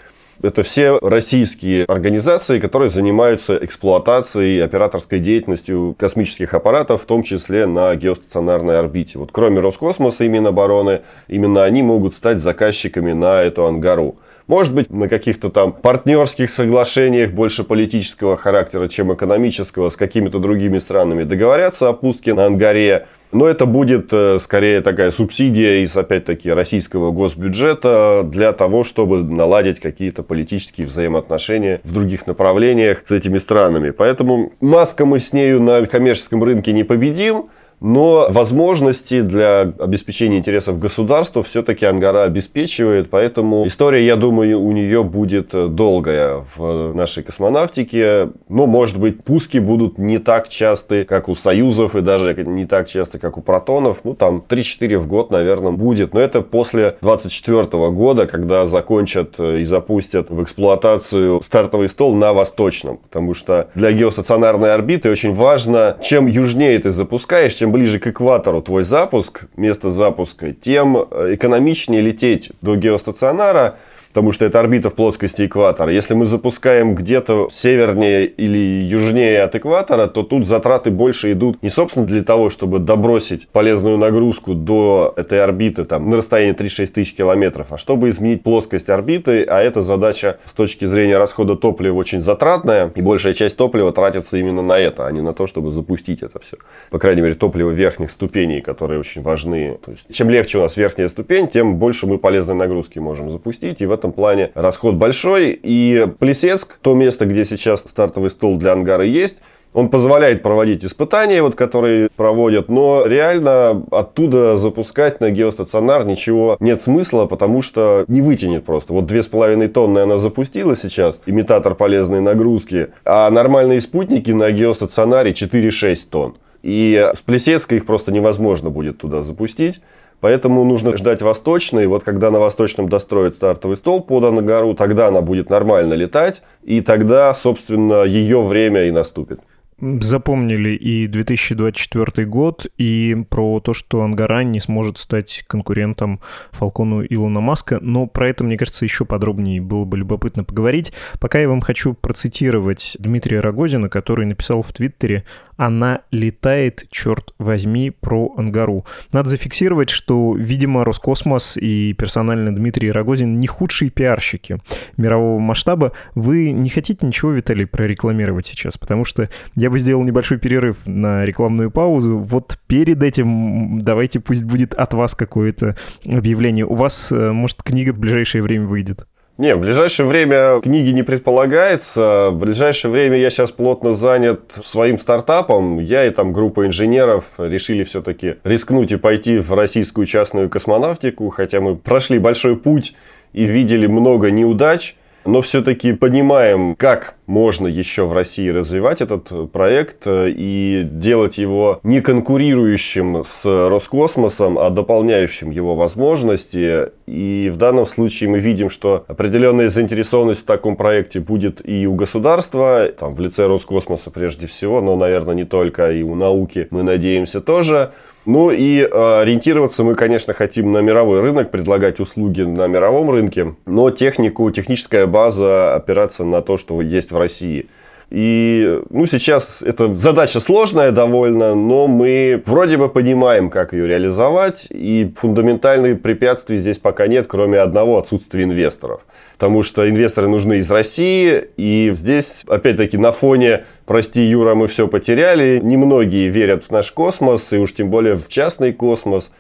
Это 0.41 0.63
все 0.63 1.01
российские 1.03 1.85
организации, 1.87 2.61
которые 2.61 2.91
занимаются 2.91 3.59
эксплуатацией, 3.61 4.63
операторской 4.63 5.19
деятельностью 5.19 5.97
космических 5.99 6.55
аппаратов, 6.55 7.03
в 7.03 7.07
том 7.07 7.25
числе 7.25 7.67
на 7.67 7.93
геостационарной 7.97 8.79
орбите. 8.79 9.19
Вот 9.19 9.31
кроме 9.33 9.59
Роскосмоса 9.59 10.23
и 10.23 10.29
Минобороны, 10.29 11.01
именно 11.27 11.65
они 11.65 11.83
могут 11.83 12.15
стать 12.15 12.39
заказчиками 12.39 13.13
на 13.13 13.43
эту 13.43 13.67
ангару. 13.67 14.17
Может 14.49 14.75
быть, 14.75 14.91
на 14.91 15.09
каких-то 15.09 15.51
там 15.51 15.75
партнерских 15.75 16.49
соглашениях 16.49 17.33
больше 17.33 17.65
политического 17.65 18.39
характера, 18.39 18.89
чем 18.89 19.13
экономического, 19.13 19.91
с 19.91 19.97
какими-то 19.97 20.39
другими 20.39 20.79
странами 20.79 21.25
договорятся 21.25 21.91
о 21.91 21.93
пуске 21.93 22.33
на 22.33 22.47
ангаре. 22.47 23.07
Но 23.31 23.47
это 23.47 23.67
будет 23.67 24.09
э, 24.11 24.39
скорее 24.39 24.81
такая 24.81 25.11
субсидия 25.11 25.85
из, 25.85 25.95
опять-таки, 25.95 26.51
российского 26.51 27.11
госбюджета 27.11 28.23
для 28.25 28.55
того, 28.55 28.85
чтобы 28.85 29.23
наладить 29.23 29.81
какие-то 29.81 30.23
политические 30.23 30.87
взаимоотношения 30.87 31.83
в 31.85 31.93
других 31.93 32.27
направлениях 32.27 33.03
с 33.05 33.11
этими 33.11 33.37
странами. 33.37 33.91
Поэтому 33.91 34.53
Маска 34.63 35.05
мы 35.05 35.19
с 35.19 35.35
нею 35.35 35.61
на 35.61 35.85
коммерческом 35.85 36.43
рынке 36.43 36.73
не 36.73 36.85
победим, 36.85 37.51
но 37.81 38.27
возможности 38.31 39.21
для 39.21 39.61
обеспечения 39.61 40.39
интересов 40.39 40.79
государства 40.79 41.43
все-таки 41.43 41.87
Ангара 41.87 42.25
обеспечивает, 42.25 43.11
поэтому 43.11 43.67
история, 43.67 44.05
я 44.05 44.17
думаю, 44.17 44.61
у 44.61 44.73
нее 44.73 45.05
будет 45.05 45.51
долгая 45.75 46.45
в 46.57 46.95
нашей 46.95 47.23
космонавтике, 47.23 48.31
но, 48.49 48.67
может 48.67 48.99
быть, 48.99 49.23
пуски 49.23 49.59
будут 49.59 49.99
не 49.99 50.19
так 50.19 50.49
часты, 50.49 51.05
как 51.05 51.29
у 51.29 51.35
Союзов, 51.35 51.95
и 51.95 52.01
даже 52.01 52.35
не 52.35 52.67
так 52.67 52.89
часто, 52.89 53.19
как 53.19 53.39
у 53.39 53.41
Протонов, 53.41 54.01
ну, 54.05 54.15
там 54.15 54.43
3-4 54.49 54.99
в 54.99 55.07
год, 55.07 55.31
наверное, 55.31 55.73
будет, 55.73 56.15
но 56.15 56.21
это 56.21 56.41
после 56.41 56.97
24 57.01 57.65
года, 57.91 58.27
когда 58.27 58.67
закончат 58.67 59.39
и 59.39 59.65
запустят 59.65 60.31
в 60.31 60.43
эксплуатацию 60.43 61.41
стартовый 61.43 61.89
стол 61.89 62.15
на 62.15 62.33
Восточном, 62.33 62.99
потому 62.99 63.35
что 63.35 63.69
для 63.75 63.93
геостационарной 63.93 64.75
орбиты 64.75 65.11
очень 65.11 65.35
важно, 65.35 65.97
чем 66.01 66.27
южнее 66.27 66.79
ты 66.79 66.91
запускаешь, 66.91 67.55
чем 67.55 67.68
ближе 67.73 67.99
к 67.99 68.07
экватору 68.07 68.63
твой 68.63 68.85
запуск, 68.85 69.47
место 69.57 69.91
запуска, 69.91 70.53
тем 70.53 70.97
экономичнее 70.97 72.01
лететь 72.01 72.53
до 72.63 72.77
геостационара, 72.77 73.79
потому 74.09 74.33
что 74.33 74.45
это 74.45 74.61
орбита 74.61 74.91
в 74.91 74.95
плоскости 74.95 75.47
экватора. 75.47 75.93
Если 75.93 76.15
мы 76.15 76.27
запускаем 76.27 76.95
где-то 76.95 77.49
севернее 77.51 78.27
или 78.27 78.59
южнее 78.59 79.43
от 79.43 79.55
экватора, 79.55 80.07
то 80.07 80.23
тут 80.23 80.47
затраты 80.47 80.91
больше 80.91 81.33
идут 81.33 81.63
не, 81.63 81.71
собственно, 81.71 82.07
для 82.07 82.23
того, 82.23 82.51
чтобы 82.51 82.79
добросить 82.79 83.49
полезную 83.49 83.99
нагрузку 83.99 84.55
до 84.55 85.13
этой 85.17 85.43
орбиты 85.43 85.85
там, 85.85 86.11
на 86.11 86.17
расстоянии 86.19 86.55
3-6 86.55 86.87
тысяч 86.87 87.15
километров, 87.15 87.73
а 87.73 87.77
чтобы 87.77 88.09
изменить 88.09 88.43
плоскость 88.43 88.89
орбиты, 88.91 89.45
а 89.45 89.61
эта 89.61 89.83
задача 89.83 90.39
с 90.45 90.53
точки 90.53 90.85
зрения 90.85 91.19
расхода 91.19 91.57
топлива 91.57 91.95
очень 91.95 92.23
затратная, 92.23 92.91
и 92.95 93.03
большая 93.03 93.33
часть 93.33 93.57
топлива 93.57 93.93
тратится 93.93 94.39
именно 94.39 94.63
на 94.63 94.79
это, 94.79 95.07
а 95.07 95.13
не 95.13 95.21
на 95.21 95.33
то, 95.33 95.47
чтобы 95.47 95.71
запустить 95.71 96.23
это 96.23 96.39
все. 96.39 96.57
По 96.91 96.99
крайней 96.99 97.23
мере, 97.23 97.35
топливо 97.35 97.71
верхних 97.71 98.11
ступеней, 98.11 98.61
которые 98.61 99.01
очень 99.01 99.23
важны. 99.23 99.79
То 99.85 99.93
есть, 99.93 100.05
чем 100.11 100.31
легче 100.31 100.59
у 100.59 100.63
нас 100.63 100.77
верхняя 100.77 101.09
ступень, 101.09 101.49
тем 101.49 101.77
больше 101.77 102.07
мы 102.07 102.19
полезной 102.19 102.55
нагрузки 102.55 102.99
можем 102.99 103.31
запустить, 103.31 103.81
и 103.81 103.87
в 103.87 103.93
этом 103.99 104.13
плане 104.13 104.51
расход 104.55 104.95
большой. 104.95 105.59
И 105.63 106.07
Плесецк, 106.19 106.79
то 106.81 106.95
место, 106.95 107.27
где 107.27 107.45
сейчас 107.45 107.81
стартовый 107.81 108.31
стол 108.31 108.57
для 108.57 108.73
ангара 108.73 109.05
есть, 109.05 109.39
он 109.75 109.91
позволяет 109.91 110.43
проводить 110.43 110.85
испытания, 110.85 111.43
вот, 111.43 111.55
которые 111.55 112.09
проводят, 112.17 112.71
но 112.71 113.05
реально 113.05 113.85
оттуда 113.91 114.57
запускать 114.57 115.21
на 115.21 115.31
геостационар 115.31 116.07
ничего 116.07 116.57
нет 116.59 116.81
смысла, 116.81 117.27
потому 117.27 117.61
что 117.61 118.05
не 118.09 118.23
вытянет 118.23 118.65
просто. 118.65 118.95
Вот 118.95 119.11
2,5 119.11 119.69
тонны 119.69 119.99
она 119.99 120.19
запустила 120.19 120.75
сейчас, 120.75 121.21
имитатор 121.27 121.75
полезной 121.75 122.21
нагрузки, 122.21 122.89
а 123.05 123.31
нормальные 123.31 123.81
спутники 123.81 124.31
на 124.31 124.51
геостационаре 124.51 125.33
4-6 125.33 125.99
тонн. 126.11 126.37
И 126.63 127.11
с 127.15 127.23
Плесецка 127.23 127.77
их 127.77 127.87
просто 127.87 128.11
невозможно 128.11 128.71
будет 128.71 128.99
туда 128.99 129.23
запустить. 129.23 129.81
Поэтому 130.21 130.65
нужно 130.65 130.97
ждать 130.97 131.23
восточной. 131.23 131.87
Вот 131.87 132.05
когда 132.05 132.31
на 132.31 132.41
восточном 132.41 132.89
достроят 132.89 133.35
стартовый 133.35 133.77
стол 133.77 134.03
под 134.03 134.33
на 134.33 134.43
гору, 134.43 134.75
тогда 134.75 135.09
она 135.09 135.21
будет 135.21 135.51
нормально 135.51 135.95
летать. 135.95 136.43
И 136.63 136.81
тогда, 136.81 137.33
собственно, 137.35 138.03
ее 138.03 138.43
время 138.43 138.85
и 138.89 138.91
наступит 138.91 139.41
запомнили 139.81 140.71
и 140.71 141.07
2024 141.07 142.27
год, 142.27 142.67
и 142.79 143.17
про 143.29 143.61
то, 143.61 143.73
что 143.75 144.03
Ангарань 144.03 144.51
не 144.51 144.61
сможет 144.61 144.99
стать 144.99 145.45
конкурентом 145.47 146.21
Фалкону 146.51 147.05
Илона 147.05 147.41
Маска, 147.41 147.79
но 147.81 148.07
про 148.07 148.29
это, 148.29 148.45
мне 148.45 148.57
кажется, 148.57 148.85
еще 148.85 149.05
подробнее 149.05 149.61
было 149.61 149.85
бы 149.85 149.97
любопытно 149.97 150.45
поговорить. 150.45 150.93
Пока 151.21 151.39
я 151.39 151.49
вам 151.49 151.61
хочу 151.61 151.95
процитировать 151.95 152.97
Дмитрия 152.99 153.41
Рогозина, 153.41 153.89
который 153.89 154.27
написал 154.27 154.63
в 154.63 154.73
Твиттере 154.73 155.25
она 155.59 156.03
летает, 156.13 156.87
черт 156.89 157.35
возьми, 157.39 157.91
про 157.91 158.33
Ангару. 158.37 158.87
Надо 159.13 159.29
зафиксировать, 159.29 159.91
что, 159.91 160.35
видимо, 160.37 160.85
Роскосмос 160.85 161.57
и 161.57 161.95
персонально 161.95 162.55
Дмитрий 162.55 162.93
Рогозин 162.93 163.41
не 163.41 163.49
худшие 163.49 163.91
пиарщики 163.91 164.61
мирового 164.97 165.41
масштаба. 165.41 165.93
Вы 166.15 166.53
не 166.53 166.71
хотите 166.71 167.05
ничего, 167.05 167.33
Виталий, 167.33 167.67
прорекламировать 167.67 168.47
сейчас? 168.47 168.79
Потому 168.79 169.05
что 169.05 169.29
я 169.57 169.69
бы 169.69 169.81
сделал 169.81 170.05
небольшой 170.05 170.39
перерыв 170.39 170.87
на 170.87 171.25
рекламную 171.25 171.73
паузу. 171.73 172.19
Вот 172.19 172.61
перед 172.69 173.03
этим 173.03 173.81
давайте 173.83 174.21
пусть 174.21 174.45
будет 174.45 174.75
от 174.75 174.95
вас 174.95 175.17
какое-то 175.17 175.77
объявление. 176.07 176.67
У 176.67 176.75
вас, 176.75 177.11
э, 177.11 177.33
может, 177.33 177.65
книга 177.65 177.93
в 177.93 177.99
ближайшее 177.99 178.43
время 178.43 178.67
выйдет? 178.67 179.09
Не, 179.39 179.55
в 179.55 179.61
ближайшее 179.61 180.05
время 180.07 180.61
книги 180.61 180.91
не 180.91 181.05
предполагается. 181.05 182.31
В 182.33 182.39
ближайшее 182.39 182.91
время 182.91 183.19
я 183.19 183.31
сейчас 183.31 183.53
плотно 183.53 183.95
занят 183.95 184.51
своим 184.65 184.99
стартапом. 184.99 185.79
Я 185.79 186.07
и 186.07 186.11
там 186.11 186.33
группа 186.33 186.67
инженеров 186.67 187.35
решили 187.39 187.85
все-таки 187.85 188.39
рискнуть 188.43 188.91
и 188.91 188.97
пойти 188.97 189.39
в 189.39 189.53
российскую 189.53 190.07
частную 190.07 190.51
космонавтику, 190.51 191.29
хотя 191.29 191.61
мы 191.61 191.77
прошли 191.77 192.19
большой 192.19 192.57
путь 192.57 192.97
и 193.33 193.45
видели 193.45 193.87
много 193.87 194.33
неудач 194.33 194.97
но 195.29 195.43
все-таки 195.43 195.93
понимаем, 195.93 196.75
как 196.75 197.17
можно 197.27 197.67
еще 197.67 198.07
в 198.07 198.13
России 198.13 198.49
развивать 198.49 199.03
этот 199.03 199.53
проект 199.53 200.07
э, 200.07 200.31
и 200.31 200.83
делать 200.91 201.37
его 201.37 201.81
не 201.83 202.01
конкурирующим 202.01 203.23
с 203.25 203.45
Роскосмосом, 203.69 204.59
а 204.59 204.71
дополняющим 204.71 205.51
его 205.51 205.75
возможности. 205.75 206.91
И 207.07 207.51
в 207.53 207.59
данном 207.59 207.85
случае 207.85 208.31
мы 208.31 208.39
видим, 208.39 208.71
что 208.71 209.05
определенная 209.07 209.69
заинтересованность 209.69 210.41
в 210.41 210.47
таком 210.47 210.77
проекте 210.77 211.21
будет 211.21 211.61
и 211.69 211.87
у 211.87 211.95
государства, 211.95 212.89
там, 212.99 213.13
в 213.13 213.21
лице 213.21 213.47
Роскосмоса 213.47 214.11
прежде 214.11 214.47
всего, 214.47 214.81
но, 214.81 214.97
наверное, 214.97 215.35
не 215.35 215.45
только, 215.45 215.93
и 215.93 216.03
у 216.03 216.15
науки, 216.15 216.69
мы 216.71 216.83
надеемся, 216.83 217.43
тоже. 217.43 217.93
Ну 218.29 218.51
и 218.51 218.81
э, 218.83 219.21
ориентироваться 219.23 219.85
мы, 219.85 219.95
конечно, 219.95 220.35
хотим 220.35 220.71
на 220.71 220.83
мировой 220.83 221.21
рынок, 221.21 221.51
предлагать 221.51 221.99
услуги 221.99 222.43
на 222.43 222.67
мировом 222.67 223.09
рынке, 223.09 223.55
но 223.65 223.91
технику, 223.91 224.51
техническая 224.51 225.07
база 225.07 225.75
опираться 225.75 226.25
на 226.25 226.43
то, 226.43 226.59
что 226.59 226.83
есть 226.83 227.11
в 227.11 227.17
России. 227.17 227.69
И 228.11 228.81
ну, 228.89 229.05
сейчас 229.05 229.61
эта 229.61 229.93
задача 229.93 230.41
сложная 230.41 230.93
довольно, 230.93 231.55
но 231.55 231.87
мы 231.87 232.43
вроде 232.47 232.79
бы 232.79 232.89
понимаем, 232.89 233.51
как 233.51 233.75
ее 233.75 233.87
реализовать. 233.87 234.69
И 234.71 235.13
фундаментальных 235.15 236.01
препятствий 236.01 236.57
здесь 236.57 236.79
пока 236.79 237.07
нет, 237.07 237.27
кроме 237.27 237.59
одного 237.59 237.99
отсутствия 237.99 238.45
инвесторов. 238.45 239.03
Потому 239.35 239.63
что 239.63 239.89
инвесторы 239.89 240.29
нужны 240.29 240.59
из 240.59 240.71
России. 240.71 241.49
И 241.59 241.91
здесь, 241.95 242.45
опять-таки, 242.49 242.97
на 242.97 243.13
фоне 243.13 243.65
«Прости, 243.85 244.23
Юра, 244.23 244.55
мы 244.55 244.69
все 244.69 244.89
потеряли», 244.89 245.61
немногие 245.63 246.29
верят 246.29 246.65
в 246.65 246.71
наш 246.71 246.91
космос, 246.93 247.53
и 247.53 247.59
уж 247.59 247.75
тем 247.75 247.91
более 247.91 248.17
в 248.17 248.29
частный 248.29 248.73
космос. 248.73 249.31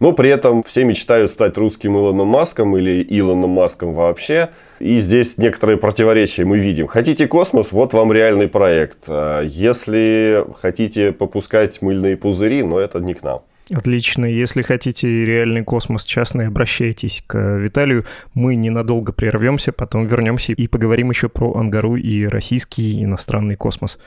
Но 0.00 0.12
при 0.12 0.30
этом 0.30 0.62
все 0.62 0.84
мечтают 0.84 1.30
стать 1.30 1.56
русским 1.56 1.96
Илоном 1.96 2.28
Маском 2.28 2.76
или 2.76 3.04
Илоном 3.08 3.50
Маском 3.50 3.92
вообще. 3.92 4.50
И 4.78 4.98
здесь 4.98 5.38
некоторые 5.38 5.76
противоречия 5.76 6.44
мы 6.44 6.58
видим. 6.58 6.86
Хотите 6.86 7.26
космос, 7.26 7.72
вот 7.72 7.92
вам 7.92 8.12
реальный 8.12 8.48
проект. 8.48 8.98
А 9.08 9.42
если 9.42 10.44
хотите 10.60 11.12
попускать 11.12 11.82
мыльные 11.82 12.16
пузыри, 12.16 12.62
но 12.62 12.78
это 12.78 13.00
не 13.00 13.14
к 13.14 13.22
нам. 13.22 13.42
Отлично. 13.70 14.24
Если 14.24 14.62
хотите 14.62 15.24
реальный 15.24 15.62
космос 15.62 16.04
частный, 16.04 16.46
обращайтесь 16.46 17.22
к 17.26 17.36
Виталию. 17.36 18.06
Мы 18.34 18.56
ненадолго 18.56 19.12
прервемся, 19.12 19.72
потом 19.72 20.06
вернемся 20.06 20.52
и 20.52 20.66
поговорим 20.68 21.10
еще 21.10 21.28
про 21.28 21.54
Ангару 21.54 21.96
и 21.96 22.24
российский 22.24 23.04
иностранный 23.04 23.56
космос. 23.56 23.98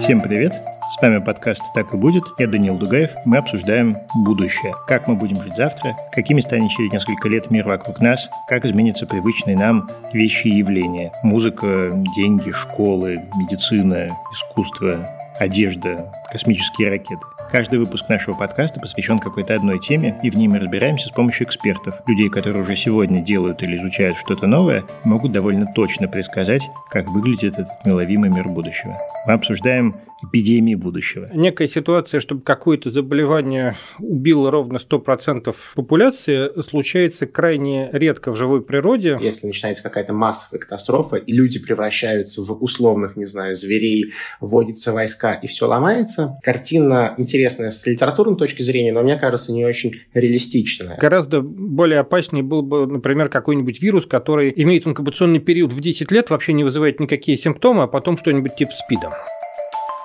Всем 0.00 0.20
привет! 0.20 0.52
С 0.98 1.00
вами 1.00 1.18
подкаст 1.18 1.62
«Так 1.74 1.94
и 1.94 1.96
будет». 1.96 2.24
Я 2.38 2.48
Даниил 2.48 2.76
Дугаев. 2.76 3.10
Мы 3.24 3.36
обсуждаем 3.36 3.96
будущее. 4.24 4.74
Как 4.88 5.06
мы 5.06 5.14
будем 5.14 5.36
жить 5.40 5.54
завтра, 5.56 5.94
какими 6.10 6.40
станет 6.40 6.72
через 6.72 6.92
несколько 6.92 7.28
лет 7.28 7.52
мир 7.52 7.68
вокруг 7.68 8.00
нас, 8.00 8.28
как 8.48 8.66
изменятся 8.66 9.06
привычные 9.06 9.56
нам 9.56 9.88
вещи 10.12 10.48
и 10.48 10.56
явления. 10.56 11.12
Музыка, 11.22 11.92
деньги, 12.16 12.50
школы, 12.50 13.20
медицина, 13.36 14.08
искусство, 14.32 15.06
одежда, 15.38 16.10
космические 16.32 16.90
ракеты. 16.90 17.22
Каждый 17.52 17.78
выпуск 17.78 18.08
нашего 18.08 18.34
подкаста 18.34 18.80
посвящен 18.80 19.20
какой-то 19.20 19.54
одной 19.54 19.78
теме, 19.78 20.18
и 20.24 20.30
в 20.30 20.36
ней 20.36 20.48
мы 20.48 20.58
разбираемся 20.58 21.10
с 21.10 21.12
помощью 21.12 21.46
экспертов. 21.46 22.02
Людей, 22.08 22.28
которые 22.28 22.62
уже 22.62 22.74
сегодня 22.74 23.22
делают 23.22 23.62
или 23.62 23.76
изучают 23.76 24.16
что-то 24.16 24.48
новое, 24.48 24.82
могут 25.04 25.30
довольно 25.30 25.66
точно 25.76 26.08
предсказать, 26.08 26.68
как 26.90 27.08
выглядит 27.08 27.54
этот 27.54 27.68
неловимый 27.86 28.30
мир 28.30 28.48
будущего. 28.48 28.98
Мы 29.26 29.34
обсуждаем 29.34 29.94
эпидемии 30.22 30.74
будущего. 30.74 31.28
Некая 31.32 31.68
ситуация, 31.68 32.20
чтобы 32.20 32.42
какое-то 32.42 32.90
заболевание 32.90 33.76
убило 33.98 34.50
ровно 34.50 34.78
100% 34.78 35.54
популяции, 35.74 36.60
случается 36.62 37.26
крайне 37.26 37.88
редко 37.92 38.30
в 38.30 38.36
живой 38.36 38.62
природе. 38.62 39.18
Если 39.20 39.46
начинается 39.46 39.82
какая-то 39.82 40.12
массовая 40.12 40.60
катастрофа, 40.60 41.16
и 41.16 41.32
люди 41.32 41.58
превращаются 41.60 42.42
в 42.42 42.62
условных, 42.62 43.16
не 43.16 43.24
знаю, 43.24 43.54
зверей, 43.54 44.12
вводятся 44.40 44.92
войска, 44.92 45.34
и 45.34 45.46
все 45.46 45.66
ломается, 45.66 46.38
картина 46.42 47.14
интересная 47.16 47.70
с 47.70 47.86
литературной 47.86 48.36
точки 48.36 48.62
зрения, 48.62 48.92
но 48.92 49.02
мне 49.02 49.16
кажется, 49.16 49.52
не 49.52 49.64
очень 49.64 49.94
реалистичная. 50.14 50.96
Гораздо 50.98 51.42
более 51.42 52.00
опаснее 52.00 52.42
был 52.42 52.62
бы, 52.62 52.86
например, 52.86 53.28
какой-нибудь 53.28 53.80
вирус, 53.82 54.06
который 54.06 54.52
имеет 54.56 54.86
инкубационный 54.86 55.38
период 55.38 55.72
в 55.72 55.80
10 55.80 56.10
лет, 56.10 56.30
вообще 56.30 56.52
не 56.52 56.64
вызывает 56.64 57.00
никакие 57.00 57.38
симптомы, 57.38 57.84
а 57.84 57.86
потом 57.86 58.16
что-нибудь 58.16 58.56
типа 58.56 58.72
СПИДа. 58.72 59.10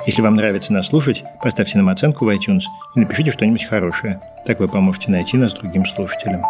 Если 0.05 0.21
вам 0.21 0.35
нравится 0.35 0.73
нас 0.73 0.87
слушать, 0.87 1.23
поставьте 1.41 1.77
нам 1.77 1.87
оценку 1.87 2.25
в 2.25 2.29
iTunes 2.29 2.63
и 2.93 2.99
напишите 2.99 3.31
что-нибудь 3.31 3.63
хорошее. 3.63 4.19
Так 4.45 4.59
вы 4.59 4.67
поможете 4.67 5.11
найти 5.11 5.37
нас 5.37 5.53
другим 5.53 5.85
слушателям. 5.85 6.41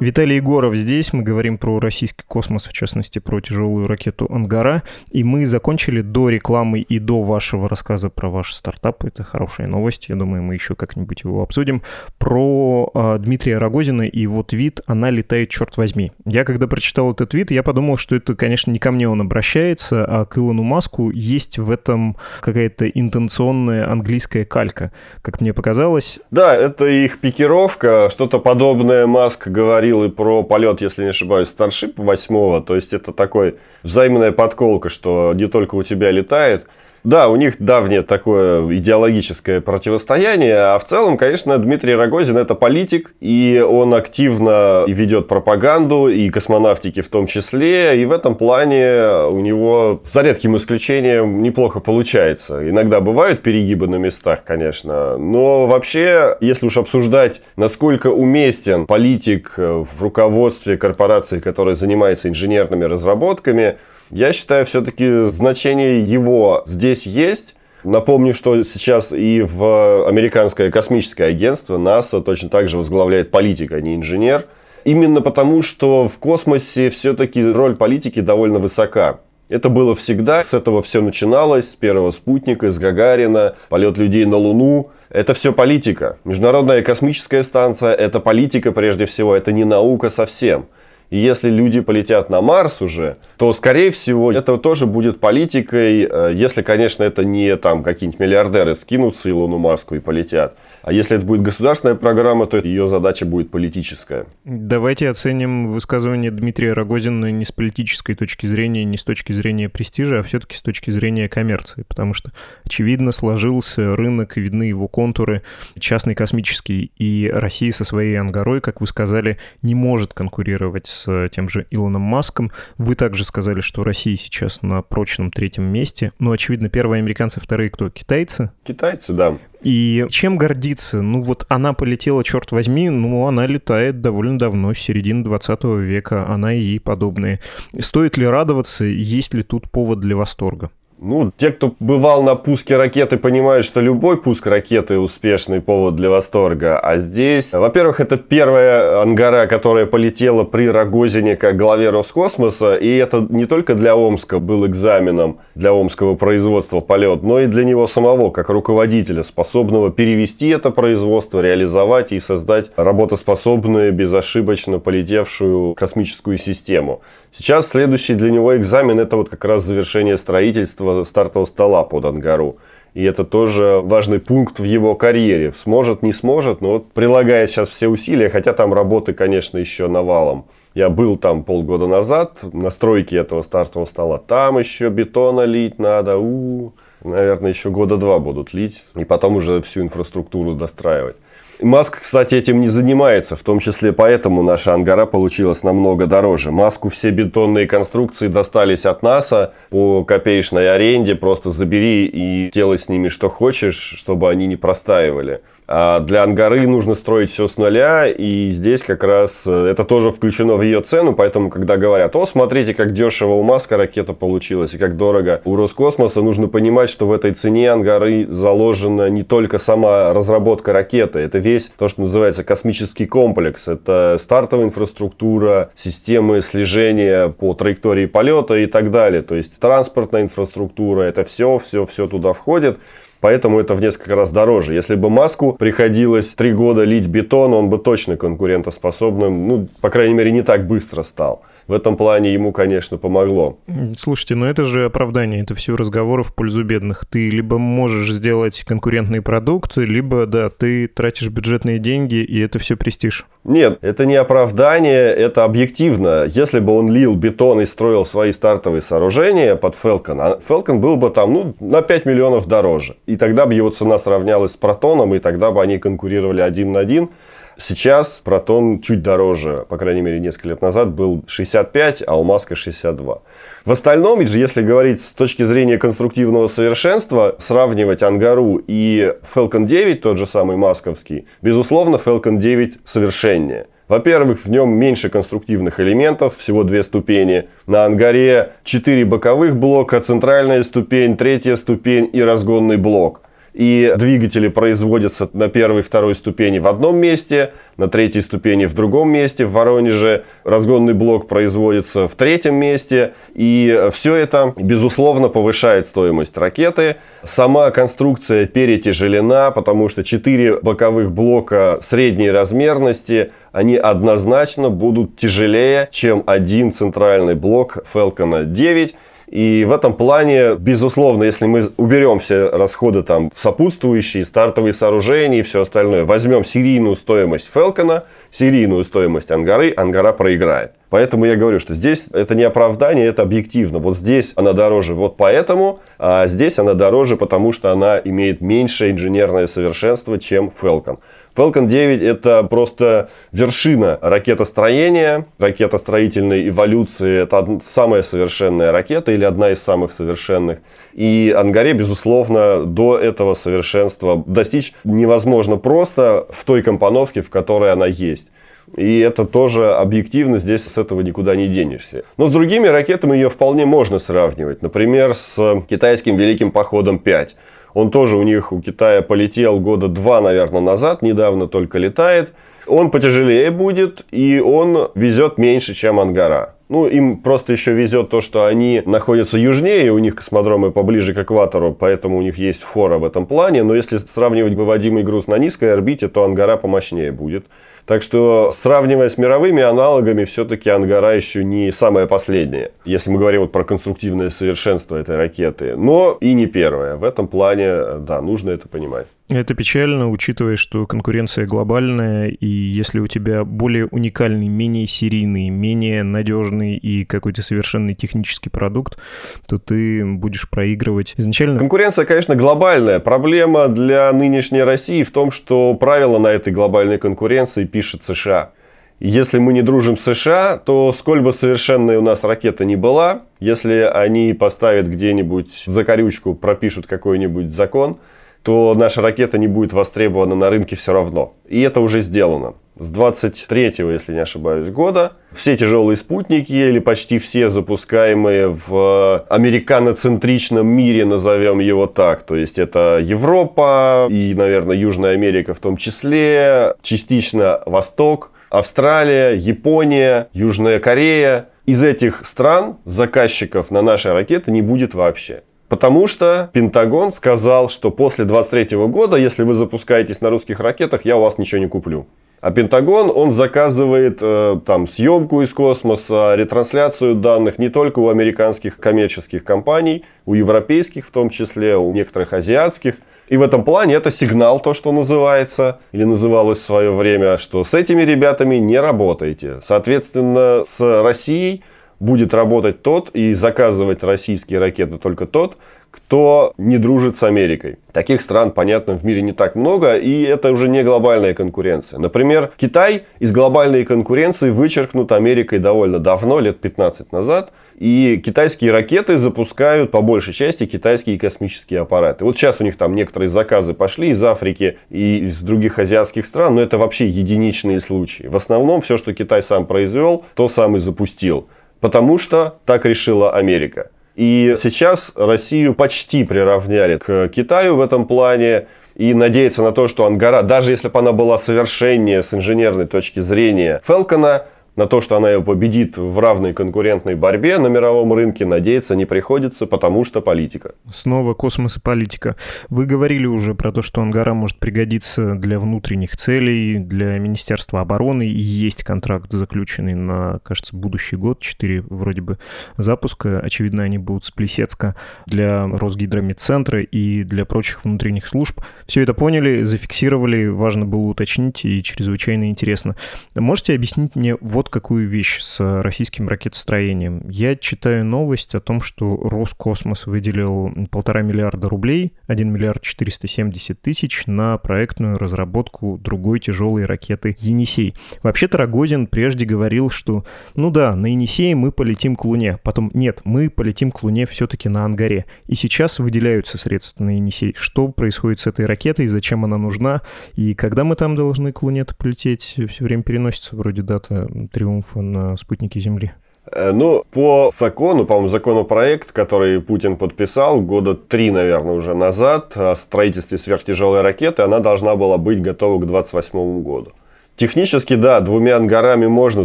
Виталий 0.00 0.36
Егоров 0.36 0.76
здесь. 0.76 1.12
Мы 1.12 1.24
говорим 1.24 1.58
про 1.58 1.80
российский 1.80 2.22
космос, 2.24 2.66
в 2.66 2.72
частности, 2.72 3.18
про 3.18 3.40
тяжелую 3.40 3.88
ракету 3.88 4.28
«Ангара». 4.30 4.84
И 5.10 5.24
мы 5.24 5.44
закончили 5.44 6.02
до 6.02 6.28
рекламы 6.28 6.82
и 6.82 7.00
до 7.00 7.20
вашего 7.24 7.68
рассказа 7.68 8.08
про 8.08 8.30
ваш 8.30 8.54
стартап. 8.54 9.04
Это 9.04 9.24
хорошая 9.24 9.66
новость. 9.66 10.08
Я 10.08 10.14
думаю, 10.14 10.44
мы 10.44 10.54
еще 10.54 10.76
как-нибудь 10.76 11.24
его 11.24 11.42
обсудим. 11.42 11.82
Про 12.16 12.92
э, 12.94 13.18
Дмитрия 13.18 13.58
Рогозина 13.58 14.02
и 14.02 14.20
его 14.20 14.44
твит 14.44 14.80
«Она 14.86 15.10
летает, 15.10 15.50
черт 15.50 15.76
возьми». 15.76 16.12
Я 16.24 16.44
когда 16.44 16.68
прочитал 16.68 17.10
этот 17.10 17.30
твит, 17.30 17.50
я 17.50 17.64
подумал, 17.64 17.96
что 17.96 18.14
это, 18.14 18.36
конечно, 18.36 18.70
не 18.70 18.78
ко 18.78 18.92
мне 18.92 19.08
он 19.08 19.20
обращается, 19.20 20.04
а 20.04 20.26
к 20.26 20.38
Илону 20.38 20.62
Маску. 20.62 21.10
Есть 21.10 21.58
в 21.58 21.72
этом 21.72 22.16
какая-то 22.40 22.88
интенционная 22.88 23.90
английская 23.90 24.44
калька, 24.44 24.92
как 25.22 25.40
мне 25.40 25.52
показалось. 25.52 26.20
Да, 26.30 26.54
это 26.54 26.86
их 26.86 27.18
пикировка. 27.18 28.08
Что-то 28.10 28.38
подобное 28.38 29.08
Маск 29.08 29.48
говорит 29.48 29.87
говорил 29.88 30.04
и 30.04 30.08
про 30.14 30.42
полет, 30.42 30.80
если 30.80 31.04
не 31.04 31.10
ошибаюсь, 31.10 31.54
Starship 31.56 31.94
8. 31.96 32.64
То 32.64 32.74
есть 32.74 32.92
это 32.92 33.12
такой 33.12 33.56
взаимная 33.82 34.32
подколка, 34.32 34.88
что 34.88 35.32
не 35.34 35.48
только 35.48 35.74
у 35.74 35.82
тебя 35.82 36.10
летает, 36.10 36.66
да, 37.04 37.28
у 37.28 37.36
них 37.36 37.56
давнее 37.58 38.02
такое 38.02 38.72
идеологическое 38.76 39.60
противостояние, 39.60 40.56
а 40.56 40.78
в 40.78 40.84
целом, 40.84 41.16
конечно, 41.16 41.56
Дмитрий 41.58 41.94
Рогозин 41.94 42.36
это 42.36 42.54
политик, 42.54 43.14
и 43.20 43.64
он 43.66 43.94
активно 43.94 44.84
ведет 44.86 45.28
пропаганду, 45.28 46.08
и 46.08 46.30
космонавтики 46.30 47.00
в 47.00 47.08
том 47.08 47.26
числе, 47.26 48.00
и 48.00 48.04
в 48.04 48.12
этом 48.12 48.34
плане 48.34 49.26
у 49.30 49.40
него, 49.40 50.00
за 50.04 50.22
редким 50.22 50.56
исключением, 50.56 51.42
неплохо 51.42 51.80
получается. 51.80 52.68
Иногда 52.68 53.00
бывают 53.00 53.42
перегибы 53.42 53.86
на 53.86 53.96
местах, 53.96 54.44
конечно, 54.44 55.16
но 55.18 55.66
вообще, 55.66 56.36
если 56.40 56.66
уж 56.66 56.76
обсуждать, 56.76 57.42
насколько 57.56 58.08
уместен 58.08 58.86
политик 58.86 59.54
в 59.56 60.02
руководстве 60.02 60.76
корпорации, 60.76 61.38
которая 61.38 61.74
занимается 61.74 62.28
инженерными 62.28 62.84
разработками, 62.84 63.78
я 64.10 64.32
считаю, 64.32 64.66
все-таки 64.66 65.26
значение 65.26 66.02
его 66.02 66.62
здесь 66.66 67.06
есть. 67.06 67.54
Напомню, 67.84 68.34
что 68.34 68.62
сейчас 68.64 69.12
и 69.12 69.42
в 69.42 70.08
американское 70.08 70.70
космическое 70.70 71.26
агентство 71.26 71.78
НАСА 71.78 72.20
точно 72.20 72.48
так 72.48 72.68
же 72.68 72.76
возглавляет 72.76 73.30
политик, 73.30 73.72
а 73.72 73.80
не 73.80 73.94
инженер. 73.94 74.46
Именно 74.84 75.20
потому, 75.20 75.62
что 75.62 76.08
в 76.08 76.18
космосе 76.18 76.90
все-таки 76.90 77.44
роль 77.44 77.76
политики 77.76 78.20
довольно 78.20 78.58
высока. 78.58 79.20
Это 79.48 79.70
было 79.70 79.94
всегда, 79.94 80.42
с 80.42 80.52
этого 80.52 80.82
все 80.82 81.00
начиналось, 81.00 81.70
с 81.70 81.74
первого 81.74 82.10
спутника, 82.10 82.70
с 82.70 82.78
Гагарина, 82.78 83.54
полет 83.70 83.96
людей 83.96 84.26
на 84.26 84.36
Луну. 84.36 84.90
Это 85.08 85.32
все 85.32 85.54
политика. 85.54 86.18
Международная 86.24 86.82
космическая 86.82 87.42
станция– 87.42 87.94
это 87.94 88.20
политика 88.20 88.72
прежде 88.72 89.06
всего, 89.06 89.34
это 89.34 89.52
не 89.52 89.64
наука 89.64 90.10
совсем. 90.10 90.66
И 91.10 91.16
если 91.16 91.48
люди 91.48 91.80
полетят 91.80 92.28
на 92.28 92.42
Марс 92.42 92.82
уже, 92.82 93.16
то, 93.38 93.52
скорее 93.54 93.90
всего, 93.90 94.30
это 94.30 94.58
тоже 94.58 94.86
будет 94.86 95.20
политикой, 95.20 96.06
э, 96.10 96.32
если, 96.34 96.60
конечно, 96.60 97.02
это 97.02 97.24
не 97.24 97.56
там 97.56 97.82
какие-нибудь 97.82 98.20
миллиардеры 98.20 98.76
скинутся 98.76 99.30
Илону 99.30 99.56
Маску 99.58 99.94
и 99.94 100.00
полетят. 100.00 100.54
А 100.82 100.92
если 100.92 101.16
это 101.16 101.26
будет 101.26 101.42
государственная 101.42 101.94
программа, 101.94 102.46
то 102.46 102.58
ее 102.58 102.86
задача 102.86 103.26
будет 103.26 103.50
политическая. 103.50 104.26
Давайте 104.44 105.08
оценим 105.08 105.68
высказывание 105.68 106.30
Дмитрия 106.30 106.72
Рогозина 106.72 107.30
не 107.30 107.44
с 107.44 107.52
политической 107.52 108.14
точки 108.14 108.46
зрения, 108.46 108.84
не 108.84 108.96
с 108.96 109.04
точки 109.04 109.32
зрения 109.32 109.68
престижа, 109.68 110.20
а 110.20 110.22
все-таки 110.22 110.56
с 110.56 110.62
точки 110.62 110.90
зрения 110.90 111.28
коммерции. 111.28 111.84
Потому 111.88 112.14
что, 112.14 112.32
очевидно, 112.64 113.12
сложился 113.12 113.96
рынок, 113.96 114.36
видны 114.36 114.64
его 114.64 114.88
контуры, 114.88 115.42
частный 115.78 116.14
космический. 116.14 116.92
И 116.96 117.30
Россия 117.32 117.72
со 117.72 117.84
своей 117.84 118.16
ангарой, 118.16 118.60
как 118.60 118.80
вы 118.80 118.86
сказали, 118.86 119.38
не 119.62 119.74
может 119.74 120.14
конкурировать 120.14 120.86
с 120.86 121.28
тем 121.30 121.48
же 121.48 121.66
Илоном 121.70 122.02
Маском. 122.02 122.52
Вы 122.76 122.94
также 122.94 123.24
сказали, 123.24 123.60
что 123.60 123.84
Россия 123.84 124.16
сейчас 124.16 124.62
на 124.62 124.82
прочном 124.82 125.30
третьем 125.30 125.64
месте. 125.64 126.12
Но, 126.18 126.32
очевидно, 126.32 126.68
первые 126.68 127.00
американцы, 127.00 127.40
вторые 127.40 127.70
кто? 127.70 127.90
Китайцы? 127.90 128.52
Китайцы, 128.64 129.12
да. 129.12 129.36
И 129.62 130.06
чем 130.08 130.38
гордиться? 130.38 131.02
Ну 131.02 131.22
вот 131.22 131.44
она 131.48 131.72
полетела, 131.72 132.22
черт 132.22 132.52
возьми, 132.52 132.88
ну 132.90 133.26
она 133.26 133.46
летает 133.46 134.00
довольно 134.00 134.38
давно, 134.38 134.72
с 134.72 134.78
середины 134.78 135.24
20 135.24 135.64
века, 135.64 136.28
она 136.28 136.54
и 136.54 136.60
ей 136.60 136.80
подобные. 136.80 137.40
Стоит 137.78 138.16
ли 138.16 138.26
радоваться, 138.26 138.84
есть 138.84 139.34
ли 139.34 139.42
тут 139.42 139.70
повод 139.70 140.00
для 140.00 140.16
восторга? 140.16 140.70
Ну, 141.00 141.30
те, 141.36 141.52
кто 141.52 141.74
бывал 141.78 142.24
на 142.24 142.34
пуске 142.34 142.76
ракеты, 142.76 143.18
понимают, 143.18 143.64
что 143.64 143.80
любой 143.80 144.20
пуск 144.20 144.48
ракеты 144.48 144.98
успешный 144.98 145.60
повод 145.60 145.94
для 145.94 146.10
восторга. 146.10 146.80
А 146.80 146.98
здесь, 146.98 147.54
во-первых, 147.54 148.00
это 148.00 148.16
первая 148.16 149.00
ангара, 149.00 149.46
которая 149.46 149.86
полетела 149.86 150.42
при 150.42 150.68
Рогозине 150.68 151.36
как 151.36 151.56
главе 151.56 151.90
Роскосмоса. 151.90 152.74
И 152.74 152.96
это 152.96 153.24
не 153.30 153.46
только 153.46 153.76
для 153.76 153.94
Омска 153.94 154.40
был 154.40 154.66
экзаменом 154.66 155.38
для 155.54 155.72
омского 155.72 156.16
производства 156.16 156.80
полет, 156.80 157.22
но 157.22 157.38
и 157.38 157.46
для 157.46 157.64
него 157.64 157.86
самого, 157.86 158.30
как 158.30 158.48
руководителя, 158.48 159.22
способного 159.22 159.92
перевести 159.92 160.48
это 160.48 160.70
производство, 160.70 161.40
реализовать 161.40 162.10
и 162.10 162.18
создать 162.18 162.72
работоспособную, 162.74 163.92
безошибочно 163.92 164.80
полетевшую 164.80 165.74
космическую 165.74 166.38
систему. 166.38 167.02
Сейчас 167.30 167.68
следующий 167.68 168.14
для 168.14 168.32
него 168.32 168.56
экзамен– 168.56 168.98
это 169.00 169.16
вот 169.16 169.28
как 169.28 169.44
раз 169.44 169.62
завершение 169.62 170.16
строительства 170.16 170.87
стартового, 171.04 171.04
стартового 171.04 171.46
стола 171.46 171.84
под 171.84 172.04
Ангару. 172.04 172.56
И 172.94 173.04
это 173.04 173.24
тоже 173.24 173.80
важный 173.82 174.18
пункт 174.18 174.58
в 174.58 174.64
его 174.64 174.94
карьере. 174.94 175.52
Сможет, 175.54 176.02
не 176.02 176.12
сможет, 176.12 176.60
но 176.60 176.70
вот 176.70 176.92
прилагает 176.92 177.50
сейчас 177.50 177.68
все 177.68 177.88
усилия, 177.88 178.30
хотя 178.30 178.52
там 178.52 178.72
работы, 178.72 179.12
конечно, 179.12 179.58
еще 179.58 179.88
навалом. 179.88 180.46
Я 180.74 180.88
был 180.88 181.16
там 181.16 181.44
полгода 181.44 181.86
назад 181.86 182.38
на 182.52 182.70
стройке 182.70 183.18
этого 183.18 183.42
стартового 183.42 183.86
стола. 183.86 184.18
Там 184.18 184.58
еще 184.58 184.88
бетона 184.88 185.44
лить 185.44 185.78
надо. 185.78 186.16
У-у-у. 186.16 186.72
Наверное, 187.04 187.50
еще 187.50 187.70
года 187.70 187.96
два 187.96 188.18
будут 188.18 188.54
лить. 188.54 188.84
И 188.96 189.04
потом 189.04 189.36
уже 189.36 189.60
всю 189.62 189.82
инфраструктуру 189.82 190.54
достраивать. 190.54 191.16
Маск, 191.60 192.00
кстати, 192.02 192.36
этим 192.36 192.60
не 192.60 192.68
занимается, 192.68 193.34
в 193.34 193.42
том 193.42 193.58
числе 193.58 193.92
поэтому 193.92 194.42
наша 194.44 194.74
Ангара 194.74 195.06
получилась 195.06 195.64
намного 195.64 196.06
дороже. 196.06 196.52
Маску 196.52 196.88
все 196.88 197.10
бетонные 197.10 197.66
конструкции 197.66 198.28
достались 198.28 198.86
от 198.86 199.02
НАСА 199.02 199.52
по 199.70 200.04
копеечной 200.04 200.72
аренде, 200.72 201.16
просто 201.16 201.50
забери 201.50 202.06
и 202.06 202.50
делай 202.54 202.78
с 202.78 202.88
ними 202.88 203.08
что 203.08 203.28
хочешь, 203.28 203.94
чтобы 203.96 204.30
они 204.30 204.46
не 204.46 204.54
простаивали. 204.54 205.40
А 205.70 206.00
для 206.00 206.22
Ангары 206.22 206.66
нужно 206.66 206.94
строить 206.94 207.30
все 207.30 207.46
с 207.46 207.58
нуля, 207.58 208.06
и 208.06 208.48
здесь 208.48 208.82
как 208.82 209.04
раз 209.04 209.44
э, 209.46 209.66
это 209.66 209.84
тоже 209.84 210.12
включено 210.12 210.56
в 210.56 210.62
ее 210.62 210.80
цену, 210.80 211.12
поэтому 211.12 211.50
когда 211.50 211.76
говорят, 211.76 212.16
о, 212.16 212.24
смотрите, 212.24 212.72
как 212.72 212.94
дешево 212.94 213.34
у 213.34 213.42
Маска 213.42 213.76
ракета 213.76 214.14
получилась 214.14 214.72
и 214.72 214.78
как 214.78 214.96
дорого 214.96 215.42
у 215.44 215.56
Роскосмоса, 215.56 216.22
нужно 216.22 216.48
понимать, 216.48 216.88
что 216.88 217.06
в 217.06 217.12
этой 217.12 217.32
цене 217.32 217.70
Ангары 217.70 218.26
заложена 218.26 219.10
не 219.10 219.24
только 219.24 219.58
сама 219.58 220.14
разработка 220.14 220.72
ракеты, 220.72 221.18
это 221.18 221.38
весь 221.48 221.70
то, 221.76 221.88
что 221.88 222.02
называется 222.02 222.44
космический 222.44 223.06
комплекс. 223.06 223.68
Это 223.68 224.16
стартовая 224.18 224.66
инфраструктура, 224.66 225.70
системы 225.74 226.42
слежения 226.42 227.28
по 227.28 227.54
траектории 227.54 228.06
полета 228.06 228.54
и 228.54 228.66
так 228.66 228.90
далее. 228.90 229.22
То 229.22 229.34
есть 229.34 229.58
транспортная 229.58 230.22
инфраструктура, 230.22 231.02
это 231.02 231.24
все, 231.24 231.58
все, 231.58 231.86
все 231.86 232.06
туда 232.06 232.32
входит. 232.32 232.78
Поэтому 233.20 233.58
это 233.60 233.74
в 233.74 233.80
несколько 233.80 234.14
раз 234.14 234.30
дороже. 234.30 234.74
Если 234.74 234.94
бы 234.94 235.10
Маску 235.10 235.52
приходилось 235.52 236.34
три 236.34 236.52
года 236.52 236.84
лить 236.84 237.06
бетон, 237.06 237.52
он 237.54 237.68
бы 237.68 237.78
точно 237.78 238.16
конкурентоспособным, 238.16 239.48
ну, 239.48 239.68
по 239.80 239.90
крайней 239.90 240.14
мере, 240.14 240.30
не 240.30 240.42
так 240.42 240.66
быстро 240.66 241.02
стал 241.02 241.42
в 241.68 241.72
этом 241.74 241.96
плане 241.96 242.32
ему, 242.32 242.50
конечно, 242.50 242.96
помогло. 242.96 243.58
Слушайте, 243.96 244.34
но 244.34 244.48
это 244.48 244.64
же 244.64 244.86
оправдание, 244.86 245.42
это 245.42 245.54
все 245.54 245.76
разговоры 245.76 246.22
в 246.22 246.34
пользу 246.34 246.64
бедных. 246.64 247.04
Ты 247.04 247.28
либо 247.28 247.58
можешь 247.58 248.10
сделать 248.10 248.64
конкурентный 248.66 249.20
продукт, 249.20 249.76
либо, 249.76 250.26
да, 250.26 250.48
ты 250.48 250.88
тратишь 250.88 251.28
бюджетные 251.28 251.78
деньги, 251.78 252.16
и 252.16 252.40
это 252.40 252.58
все 252.58 252.76
престиж. 252.76 253.26
Нет, 253.44 253.78
это 253.82 254.06
не 254.06 254.16
оправдание, 254.16 255.12
это 255.12 255.44
объективно. 255.44 256.24
Если 256.26 256.60
бы 256.60 256.72
он 256.72 256.90
лил 256.90 257.14
бетон 257.14 257.60
и 257.60 257.66
строил 257.66 258.06
свои 258.06 258.32
стартовые 258.32 258.80
сооружения 258.80 259.54
под 259.54 259.74
Falcon, 259.74 260.18
а 260.20 260.38
Falcon 260.40 260.78
был 260.78 260.96
бы 260.96 261.10
там, 261.10 261.32
ну, 261.32 261.54
на 261.60 261.82
5 261.82 262.06
миллионов 262.06 262.46
дороже. 262.46 262.96
И 263.08 263.16
тогда 263.16 263.46
бы 263.46 263.54
его 263.54 263.70
цена 263.70 263.98
сравнялась 263.98 264.52
с 264.52 264.56
Протоном, 264.58 265.14
и 265.14 265.18
тогда 265.18 265.50
бы 265.50 265.62
они 265.62 265.78
конкурировали 265.78 266.42
один 266.42 266.72
на 266.72 266.80
один. 266.80 267.08
Сейчас 267.56 268.20
протон 268.22 268.82
чуть 268.82 269.02
дороже, 269.02 269.64
по 269.66 269.78
крайней 269.78 270.02
мере, 270.02 270.20
несколько 270.20 270.50
лет 270.50 270.60
назад 270.60 270.90
был 270.90 271.24
65, 271.26 272.04
а 272.06 272.20
у 272.20 272.22
Маска 272.22 272.54
62. 272.54 273.22
В 273.64 273.72
остальном, 273.72 274.20
если 274.20 274.60
говорить 274.60 275.00
с 275.00 275.12
точки 275.12 275.42
зрения 275.42 275.78
конструктивного 275.78 276.48
совершенства, 276.48 277.34
сравнивать 277.38 278.02
Ангару 278.02 278.60
и 278.66 279.14
Falcon 279.22 279.64
9, 279.64 280.02
тот 280.02 280.18
же 280.18 280.26
самый 280.26 280.58
масковский, 280.58 281.26
безусловно, 281.40 281.96
Falcon 281.96 282.36
9 282.36 282.80
совершеннее. 282.84 283.68
Во-первых, 283.88 284.38
в 284.38 284.50
нем 284.50 284.70
меньше 284.70 285.08
конструктивных 285.08 285.80
элементов, 285.80 286.36
всего 286.36 286.62
две 286.62 286.82
ступени. 286.82 287.48
На 287.66 287.86
ангаре 287.86 288.52
четыре 288.62 289.06
боковых 289.06 289.56
блока, 289.56 290.00
центральная 290.00 290.62
ступень, 290.62 291.16
третья 291.16 291.56
ступень 291.56 292.08
и 292.12 292.22
разгонный 292.22 292.76
блок 292.76 293.22
и 293.58 293.92
двигатели 293.96 294.46
производятся 294.46 295.28
на 295.32 295.48
первой 295.48 295.80
и 295.80 295.82
второй 295.82 296.14
ступени 296.14 296.60
в 296.60 296.68
одном 296.68 296.96
месте, 296.96 297.50
на 297.76 297.88
третьей 297.88 298.22
ступени 298.22 298.66
в 298.66 298.74
другом 298.74 299.10
месте, 299.10 299.46
в 299.46 299.52
Воронеже 299.52 300.22
разгонный 300.44 300.94
блок 300.94 301.26
производится 301.26 302.06
в 302.06 302.14
третьем 302.14 302.54
месте, 302.54 303.14
и 303.34 303.88
все 303.90 304.14
это, 304.14 304.54
безусловно, 304.56 305.28
повышает 305.28 305.86
стоимость 305.86 306.38
ракеты. 306.38 306.96
Сама 307.24 307.72
конструкция 307.72 308.46
перетяжелена, 308.46 309.50
потому 309.50 309.88
что 309.88 310.04
четыре 310.04 310.60
боковых 310.60 311.10
блока 311.10 311.78
средней 311.80 312.30
размерности, 312.30 313.32
они 313.50 313.74
однозначно 313.74 314.70
будут 314.70 315.16
тяжелее, 315.16 315.88
чем 315.90 316.22
один 316.26 316.70
центральный 316.70 317.34
блок 317.34 317.78
Falcon 317.92 318.44
9, 318.44 318.94
и 319.30 319.64
в 319.64 319.72
этом 319.72 319.94
плане, 319.94 320.54
безусловно, 320.54 321.24
если 321.24 321.46
мы 321.46 321.70
уберем 321.76 322.18
все 322.18 322.48
расходы 322.50 323.02
там 323.02 323.30
сопутствующие, 323.34 324.24
стартовые 324.24 324.72
сооружения 324.72 325.40
и 325.40 325.42
все 325.42 325.62
остальное, 325.62 326.04
возьмем 326.04 326.44
серийную 326.44 326.96
стоимость 326.96 327.50
Фелкона, 327.52 328.04
серийную 328.30 328.84
стоимость 328.84 329.30
Ангары, 329.30 329.72
Ангара 329.76 330.12
проиграет. 330.12 330.72
Поэтому 330.90 331.26
я 331.26 331.36
говорю, 331.36 331.58
что 331.58 331.74
здесь 331.74 332.08
это 332.12 332.34
не 332.34 332.44
оправдание, 332.44 333.06
это 333.06 333.22
объективно. 333.22 333.78
Вот 333.78 333.96
здесь 333.96 334.32
она 334.36 334.52
дороже 334.52 334.94
вот 334.94 335.16
поэтому, 335.16 335.80
а 335.98 336.26
здесь 336.26 336.58
она 336.58 336.74
дороже, 336.74 337.16
потому 337.16 337.52
что 337.52 337.72
она 337.72 338.00
имеет 338.02 338.40
меньшее 338.40 338.92
инженерное 338.92 339.46
совершенство, 339.46 340.18
чем 340.18 340.50
Falcon. 340.50 340.98
Falcon 341.36 341.66
9 341.66 342.02
это 342.02 342.42
просто 342.42 343.10
вершина 343.32 343.98
ракетостроения, 344.00 345.26
ракетостроительной 345.38 346.48
эволюции. 346.48 347.22
Это 347.22 347.58
самая 347.62 348.02
совершенная 348.02 348.72
ракета 348.72 349.12
или 349.12 349.24
одна 349.24 349.50
из 349.50 349.62
самых 349.62 349.92
совершенных. 349.92 350.58
И 350.94 351.32
Ангаре, 351.36 351.74
безусловно, 351.74 352.64
до 352.64 352.98
этого 352.98 353.34
совершенства 353.34 354.24
достичь 354.26 354.72
невозможно 354.82 355.56
просто 355.56 356.26
в 356.30 356.44
той 356.44 356.62
компоновке, 356.62 357.22
в 357.22 357.30
которой 357.30 357.72
она 357.72 357.86
есть. 357.86 358.32
И 358.76 359.00
это 359.00 359.24
тоже 359.24 359.72
объективно, 359.72 360.38
здесь 360.38 360.64
с 360.64 360.78
этого 360.78 361.00
никуда 361.00 361.34
не 361.36 361.48
денешься. 361.48 362.04
Но 362.16 362.28
с 362.28 362.30
другими 362.30 362.66
ракетами 362.66 363.14
ее 363.14 363.28
вполне 363.28 363.66
можно 363.66 363.98
сравнивать. 363.98 364.62
Например, 364.62 365.14
с 365.14 365.62
китайским 365.68 366.16
Великим 366.16 366.50
походом 366.50 366.98
5. 366.98 367.36
Он 367.78 367.92
тоже 367.92 368.16
у 368.16 368.24
них, 368.24 368.50
у 368.50 368.60
Китая 368.60 369.02
полетел 369.02 369.60
года 369.60 369.86
два, 369.86 370.20
наверное, 370.20 370.60
назад, 370.60 371.00
недавно 371.00 371.46
только 371.46 371.78
летает. 371.78 372.32
Он 372.66 372.90
потяжелее 372.90 373.52
будет, 373.52 374.04
и 374.10 374.42
он 374.44 374.88
везет 374.96 375.38
меньше, 375.38 375.74
чем 375.74 376.00
Ангара. 376.00 376.56
Ну, 376.68 376.86
им 376.86 377.18
просто 377.18 377.52
еще 377.52 377.72
везет 377.72 378.10
то, 378.10 378.20
что 378.20 378.44
они 378.44 378.82
находятся 378.84 379.38
южнее, 379.38 379.90
у 379.90 379.98
них 379.98 380.16
космодромы 380.16 380.70
поближе 380.70 381.14
к 381.14 381.18
экватору, 381.18 381.72
поэтому 381.72 382.18
у 382.18 382.20
них 382.20 382.36
есть 382.36 382.62
фора 382.62 382.98
в 382.98 383.04
этом 383.04 383.26
плане. 383.26 383.62
Но 383.62 383.74
если 383.74 383.96
сравнивать 383.96 384.54
выводимый 384.54 385.02
груз 385.02 385.28
на 385.28 385.38
низкой 385.38 385.72
орбите, 385.72 386.08
то 386.08 386.24
Ангара 386.24 386.56
помощнее 386.56 387.10
будет. 387.10 387.46
Так 387.86 388.02
что, 388.02 388.50
сравнивая 388.52 389.08
с 389.08 389.16
мировыми 389.16 389.62
аналогами, 389.62 390.24
все-таки 390.24 390.68
Ангара 390.68 391.16
еще 391.16 391.42
не 391.42 391.72
самое 391.72 392.06
последнее. 392.06 392.72
Если 392.84 393.10
мы 393.10 393.18
говорим 393.18 393.40
вот 393.40 393.52
про 393.52 393.64
конструктивное 393.64 394.28
совершенство 394.28 394.96
этой 394.96 395.16
ракеты. 395.16 395.74
Но 395.74 396.18
и 396.20 396.34
не 396.34 396.44
первое. 396.44 396.96
В 396.96 397.04
этом 397.04 397.28
плане, 397.28 397.67
да, 397.98 398.20
нужно 398.20 398.50
это 398.50 398.68
понимать. 398.68 399.06
Это 399.28 399.54
печально, 399.54 400.08
учитывая, 400.08 400.56
что 400.56 400.86
конкуренция 400.86 401.46
глобальная, 401.46 402.28
и 402.28 402.46
если 402.46 402.98
у 402.98 403.06
тебя 403.06 403.44
более 403.44 403.86
уникальный, 403.86 404.48
менее 404.48 404.86
серийный, 404.86 405.50
менее 405.50 406.02
надежный 406.02 406.76
и 406.76 407.04
какой-то 407.04 407.42
совершенный 407.42 407.94
технический 407.94 408.48
продукт, 408.48 408.98
то 409.46 409.58
ты 409.58 410.04
будешь 410.04 410.48
проигрывать 410.48 411.14
изначально. 411.16 411.58
Конкуренция, 411.58 412.06
конечно, 412.06 412.36
глобальная. 412.36 413.00
Проблема 413.00 413.68
для 413.68 414.10
нынешней 414.12 414.62
России 414.62 415.02
в 415.02 415.10
том, 415.10 415.30
что 415.30 415.74
правила 415.74 416.18
на 416.18 416.28
этой 416.28 416.52
глобальной 416.52 416.98
конкуренции 416.98 417.64
пишет 417.64 418.02
США. 418.04 418.52
Если 419.00 419.38
мы 419.38 419.52
не 419.52 419.62
дружим 419.62 419.96
с 419.96 420.02
США, 420.02 420.58
то 420.58 420.92
сколь 420.92 421.20
бы 421.20 421.32
совершенная 421.32 421.98
у 421.98 422.02
нас 422.02 422.24
ракета 422.24 422.64
не 422.64 422.76
была, 422.76 423.22
если 423.38 423.82
они 423.82 424.32
поставят 424.34 424.88
где-нибудь 424.88 425.64
закорючку, 425.66 426.34
пропишут 426.34 426.86
какой-нибудь 426.86 427.52
закон– 427.52 427.98
то 428.42 428.74
наша 428.74 429.02
ракета 429.02 429.38
не 429.38 429.46
будет 429.46 429.72
востребована 429.72 430.34
на 430.34 430.50
рынке 430.50 430.76
все 430.76 430.92
равно. 430.92 431.34
И 431.48 431.60
это 431.60 431.80
уже 431.80 432.00
сделано. 432.00 432.54
С 432.78 432.92
23-го, 432.92 433.90
если 433.90 434.14
не 434.14 434.20
ошибаюсь, 434.20 434.70
года 434.70 435.12
все 435.32 435.56
тяжелые 435.56 435.96
спутники, 435.96 436.52
или 436.52 436.78
почти 436.78 437.18
все 437.18 437.50
запускаемые 437.50 438.48
в 438.48 439.26
американоцентричном 439.28 440.66
мире, 440.66 441.04
назовем 441.04 441.58
его 441.58 441.86
так, 441.86 442.22
то 442.22 442.36
есть 442.36 442.58
это 442.58 443.00
Европа 443.02 444.06
и, 444.10 444.32
наверное, 444.34 444.76
Южная 444.76 445.12
Америка 445.12 445.54
в 445.54 445.58
том 445.58 445.76
числе, 445.76 446.74
частично 446.80 447.60
Восток, 447.66 448.30
Австралия, 448.50 449.34
Япония, 449.34 450.28
Южная 450.32 450.80
Корея. 450.80 451.48
Из 451.66 451.82
этих 451.82 452.24
стран 452.24 452.78
заказчиков 452.86 453.70
на 453.70 453.82
наши 453.82 454.10
ракеты 454.10 454.50
не 454.50 454.62
будет 454.62 454.94
вообще. 454.94 455.42
Потому 455.68 456.06
что 456.06 456.48
Пентагон 456.54 457.12
сказал, 457.12 457.68
что 457.68 457.90
после 457.90 458.24
23 458.24 458.78
года, 458.86 459.18
если 459.18 459.42
вы 459.42 459.52
запускаетесь 459.52 460.22
на 460.22 460.30
русских 460.30 460.60
ракетах, 460.60 461.04
я 461.04 461.18
у 461.18 461.20
вас 461.20 461.36
ничего 461.36 461.60
не 461.60 461.68
куплю. 461.68 462.06
А 462.40 462.52
Пентагон, 462.52 463.10
он 463.14 463.32
заказывает 463.32 464.20
э, 464.22 464.60
там 464.64 464.86
съемку 464.86 465.42
из 465.42 465.52
космоса, 465.52 466.36
ретрансляцию 466.36 467.16
данных 467.16 467.58
не 467.58 467.68
только 467.68 467.98
у 467.98 468.08
американских 468.08 468.78
коммерческих 468.78 469.44
компаний, 469.44 470.04
у 470.24 470.34
европейских 470.34 471.04
в 471.06 471.10
том 471.10 471.30
числе, 471.30 471.76
у 471.76 471.92
некоторых 471.92 472.32
азиатских. 472.32 472.94
И 473.28 473.36
в 473.36 473.42
этом 473.42 473.64
плане 473.64 473.94
это 473.94 474.10
сигнал, 474.10 474.60
то, 474.60 474.74
что 474.74 474.92
называется, 474.92 475.78
или 475.92 476.04
называлось 476.04 476.58
в 476.58 476.62
свое 476.62 476.90
время, 476.90 477.36
что 477.38 477.62
с 477.64 477.74
этими 477.74 478.02
ребятами 478.02 478.56
не 478.56 478.80
работаете. 478.80 479.60
Соответственно, 479.62 480.64
с 480.66 481.02
Россией 481.02 481.62
будет 482.00 482.34
работать 482.34 482.82
тот 482.82 483.10
и 483.10 483.34
заказывать 483.34 484.02
российские 484.02 484.60
ракеты 484.60 484.98
только 484.98 485.26
тот, 485.26 485.56
кто 485.90 486.52
не 486.58 486.78
дружит 486.78 487.16
с 487.16 487.22
Америкой. 487.22 487.78
Таких 487.92 488.20
стран, 488.20 488.52
понятно, 488.52 488.96
в 488.96 489.04
мире 489.04 489.22
не 489.22 489.32
так 489.32 489.54
много, 489.54 489.96
и 489.96 490.22
это 490.22 490.52
уже 490.52 490.68
не 490.68 490.82
глобальная 490.84 491.34
конкуренция. 491.34 491.98
Например, 491.98 492.52
Китай 492.56 493.02
из 493.18 493.32
глобальной 493.32 493.84
конкуренции 493.84 494.50
вычеркнут 494.50 495.12
Америкой 495.12 495.58
довольно 495.58 495.98
давно, 495.98 496.40
лет 496.40 496.60
15 496.60 497.10
назад, 497.12 497.52
и 497.76 498.20
китайские 498.22 498.72
ракеты 498.72 499.16
запускают 499.16 499.90
по 499.90 500.02
большей 500.02 500.34
части 500.34 500.66
китайские 500.66 501.18
космические 501.18 501.80
аппараты. 501.80 502.24
Вот 502.24 502.36
сейчас 502.36 502.60
у 502.60 502.64
них 502.64 502.76
там 502.76 502.94
некоторые 502.94 503.28
заказы 503.28 503.72
пошли 503.72 504.10
из 504.10 504.22
Африки 504.22 504.78
и 504.90 505.20
из 505.20 505.40
других 505.40 505.78
азиатских 505.78 506.26
стран, 506.26 506.56
но 506.56 506.60
это 506.60 506.76
вообще 506.76 507.06
единичные 507.06 507.80
случаи. 507.80 508.26
В 508.26 508.36
основном 508.36 508.82
все, 508.82 508.98
что 508.98 509.14
Китай 509.14 509.42
сам 509.42 509.66
произвел, 509.66 510.24
то 510.34 510.48
сам 510.48 510.76
и 510.76 510.80
запустил. 510.80 511.48
Потому 511.80 512.18
что 512.18 512.58
так 512.64 512.84
решила 512.84 513.32
Америка. 513.32 513.90
И 514.16 514.56
сейчас 514.58 515.12
Россию 515.14 515.74
почти 515.74 516.24
приравняли 516.24 516.96
к 516.98 517.28
Китаю 517.28 517.76
в 517.76 517.80
этом 517.80 518.04
плане. 518.06 518.66
И 518.96 519.14
надеяться 519.14 519.62
на 519.62 519.70
то, 519.70 519.86
что 519.86 520.06
Ангара, 520.06 520.42
даже 520.42 520.72
если 520.72 520.88
бы 520.88 520.98
она 520.98 521.12
была 521.12 521.38
совершеннее 521.38 522.24
с 522.24 522.34
инженерной 522.34 522.88
точки 522.88 523.20
зрения 523.20 523.80
Фелкона, 523.84 524.42
на 524.78 524.86
то, 524.86 525.00
что 525.00 525.16
она 525.16 525.30
его 525.30 525.42
победит 525.42 525.98
в 525.98 526.18
равной 526.20 526.54
конкурентной 526.54 527.16
борьбе 527.16 527.58
на 527.58 527.66
мировом 527.66 528.12
рынке, 528.12 528.46
надеяться 528.46 528.94
не 528.94 529.06
приходится, 529.06 529.66
потому 529.66 530.04
что 530.04 530.20
политика. 530.20 530.76
Снова 530.88 531.34
космос 531.34 531.78
и 531.78 531.80
политика. 531.80 532.36
Вы 532.68 532.86
говорили 532.86 533.26
уже 533.26 533.56
про 533.56 533.72
то, 533.72 533.82
что 533.82 534.00
Ангара 534.00 534.34
может 534.34 534.60
пригодиться 534.60 535.34
для 535.34 535.58
внутренних 535.58 536.16
целей, 536.16 536.78
для 536.78 537.18
Министерства 537.18 537.80
обороны, 537.80 538.28
и 538.28 538.38
есть 538.38 538.84
контракт 538.84 539.32
заключенный 539.32 539.94
на, 539.94 540.38
кажется, 540.44 540.76
будущий 540.76 541.16
год, 541.16 541.40
4 541.40 541.82
вроде 541.90 542.20
бы 542.20 542.38
запуска. 542.76 543.40
Очевидно, 543.40 543.82
они 543.82 543.98
будут 543.98 544.26
с 544.26 544.30
Плесецка 544.30 544.94
для 545.26 545.66
Росгидромедцентра 545.66 546.82
и 546.82 547.24
для 547.24 547.44
прочих 547.44 547.84
внутренних 547.84 548.28
служб. 548.28 548.60
Все 548.86 549.02
это 549.02 549.12
поняли, 549.12 549.64
зафиксировали, 549.64 550.46
важно 550.46 550.86
было 550.86 551.00
уточнить 551.00 551.64
и 551.64 551.82
чрезвычайно 551.82 552.48
интересно. 552.48 552.94
Можете 553.34 553.74
объяснить 553.74 554.14
мне 554.14 554.36
вот 554.40 554.67
какую 554.68 555.08
вещь 555.08 555.40
с 555.40 555.82
российским 555.82 556.28
ракетостроением. 556.28 557.28
Я 557.28 557.56
читаю 557.56 558.04
новость 558.04 558.54
о 558.54 558.60
том, 558.60 558.80
что 558.80 559.16
Роскосмос 559.16 560.06
выделил 560.06 560.72
полтора 560.90 561.22
миллиарда 561.22 561.68
рублей, 561.68 562.14
1 562.26 562.52
миллиард 562.52 562.82
470 562.82 563.80
тысяч 563.80 564.26
на 564.26 564.58
проектную 564.58 565.18
разработку 565.18 565.98
другой 565.98 566.40
тяжелой 566.40 566.84
ракеты 566.84 567.34
«Енисей». 567.38 567.94
Вообще-то 568.22 568.58
Рогозин 568.58 569.06
прежде 569.06 569.44
говорил, 569.44 569.90
что 569.90 570.24
ну 570.54 570.70
да, 570.70 570.94
на 570.96 571.06
«Енисее» 571.06 571.54
мы 571.54 571.72
полетим 571.72 572.16
к 572.16 572.24
Луне. 572.24 572.58
Потом 572.62 572.90
нет, 572.94 573.20
мы 573.24 573.50
полетим 573.50 573.90
к 573.90 574.02
Луне 574.02 574.26
все-таки 574.26 574.68
на 574.68 574.84
«Ангаре». 574.84 575.26
И 575.46 575.54
сейчас 575.54 575.98
выделяются 575.98 576.58
средства 576.58 577.04
на 577.04 577.16
«Енисей». 577.16 577.54
Что 577.56 577.88
происходит 577.88 578.40
с 578.40 578.46
этой 578.46 578.66
ракетой, 578.66 579.06
зачем 579.06 579.44
она 579.44 579.58
нужна, 579.58 580.02
и 580.34 580.54
когда 580.54 580.84
мы 580.84 580.96
там 580.96 581.16
должны 581.16 581.52
к 581.52 581.62
Луне-то 581.62 581.94
полететь, 581.94 582.58
все 582.68 582.84
время 582.84 583.02
переносится 583.02 583.56
вроде 583.56 583.82
дата 583.82 584.28
триумфа 584.48 585.00
на 585.00 585.36
спутнике 585.36 585.80
Земли. 585.80 586.12
Э, 586.52 586.72
ну, 586.72 587.04
по 587.10 587.50
закону, 587.52 588.04
по-моему, 588.06 588.28
законопроект, 588.28 589.12
который 589.12 589.60
Путин 589.60 589.96
подписал 589.96 590.60
года 590.60 590.94
три, 590.94 591.30
наверное, 591.30 591.74
уже 591.74 591.94
назад 591.94 592.56
о 592.56 592.74
строительстве 592.74 593.38
сверхтяжелой 593.38 594.02
ракеты, 594.02 594.42
она 594.42 594.60
должна 594.60 594.96
была 594.96 595.18
быть 595.18 595.42
готова 595.42 595.78
к 595.80 595.86
2028 595.86 596.62
году. 596.62 596.92
Технически, 597.38 597.94
да, 597.94 598.18
двумя 598.18 598.56
ангарами 598.56 599.06
можно 599.06 599.44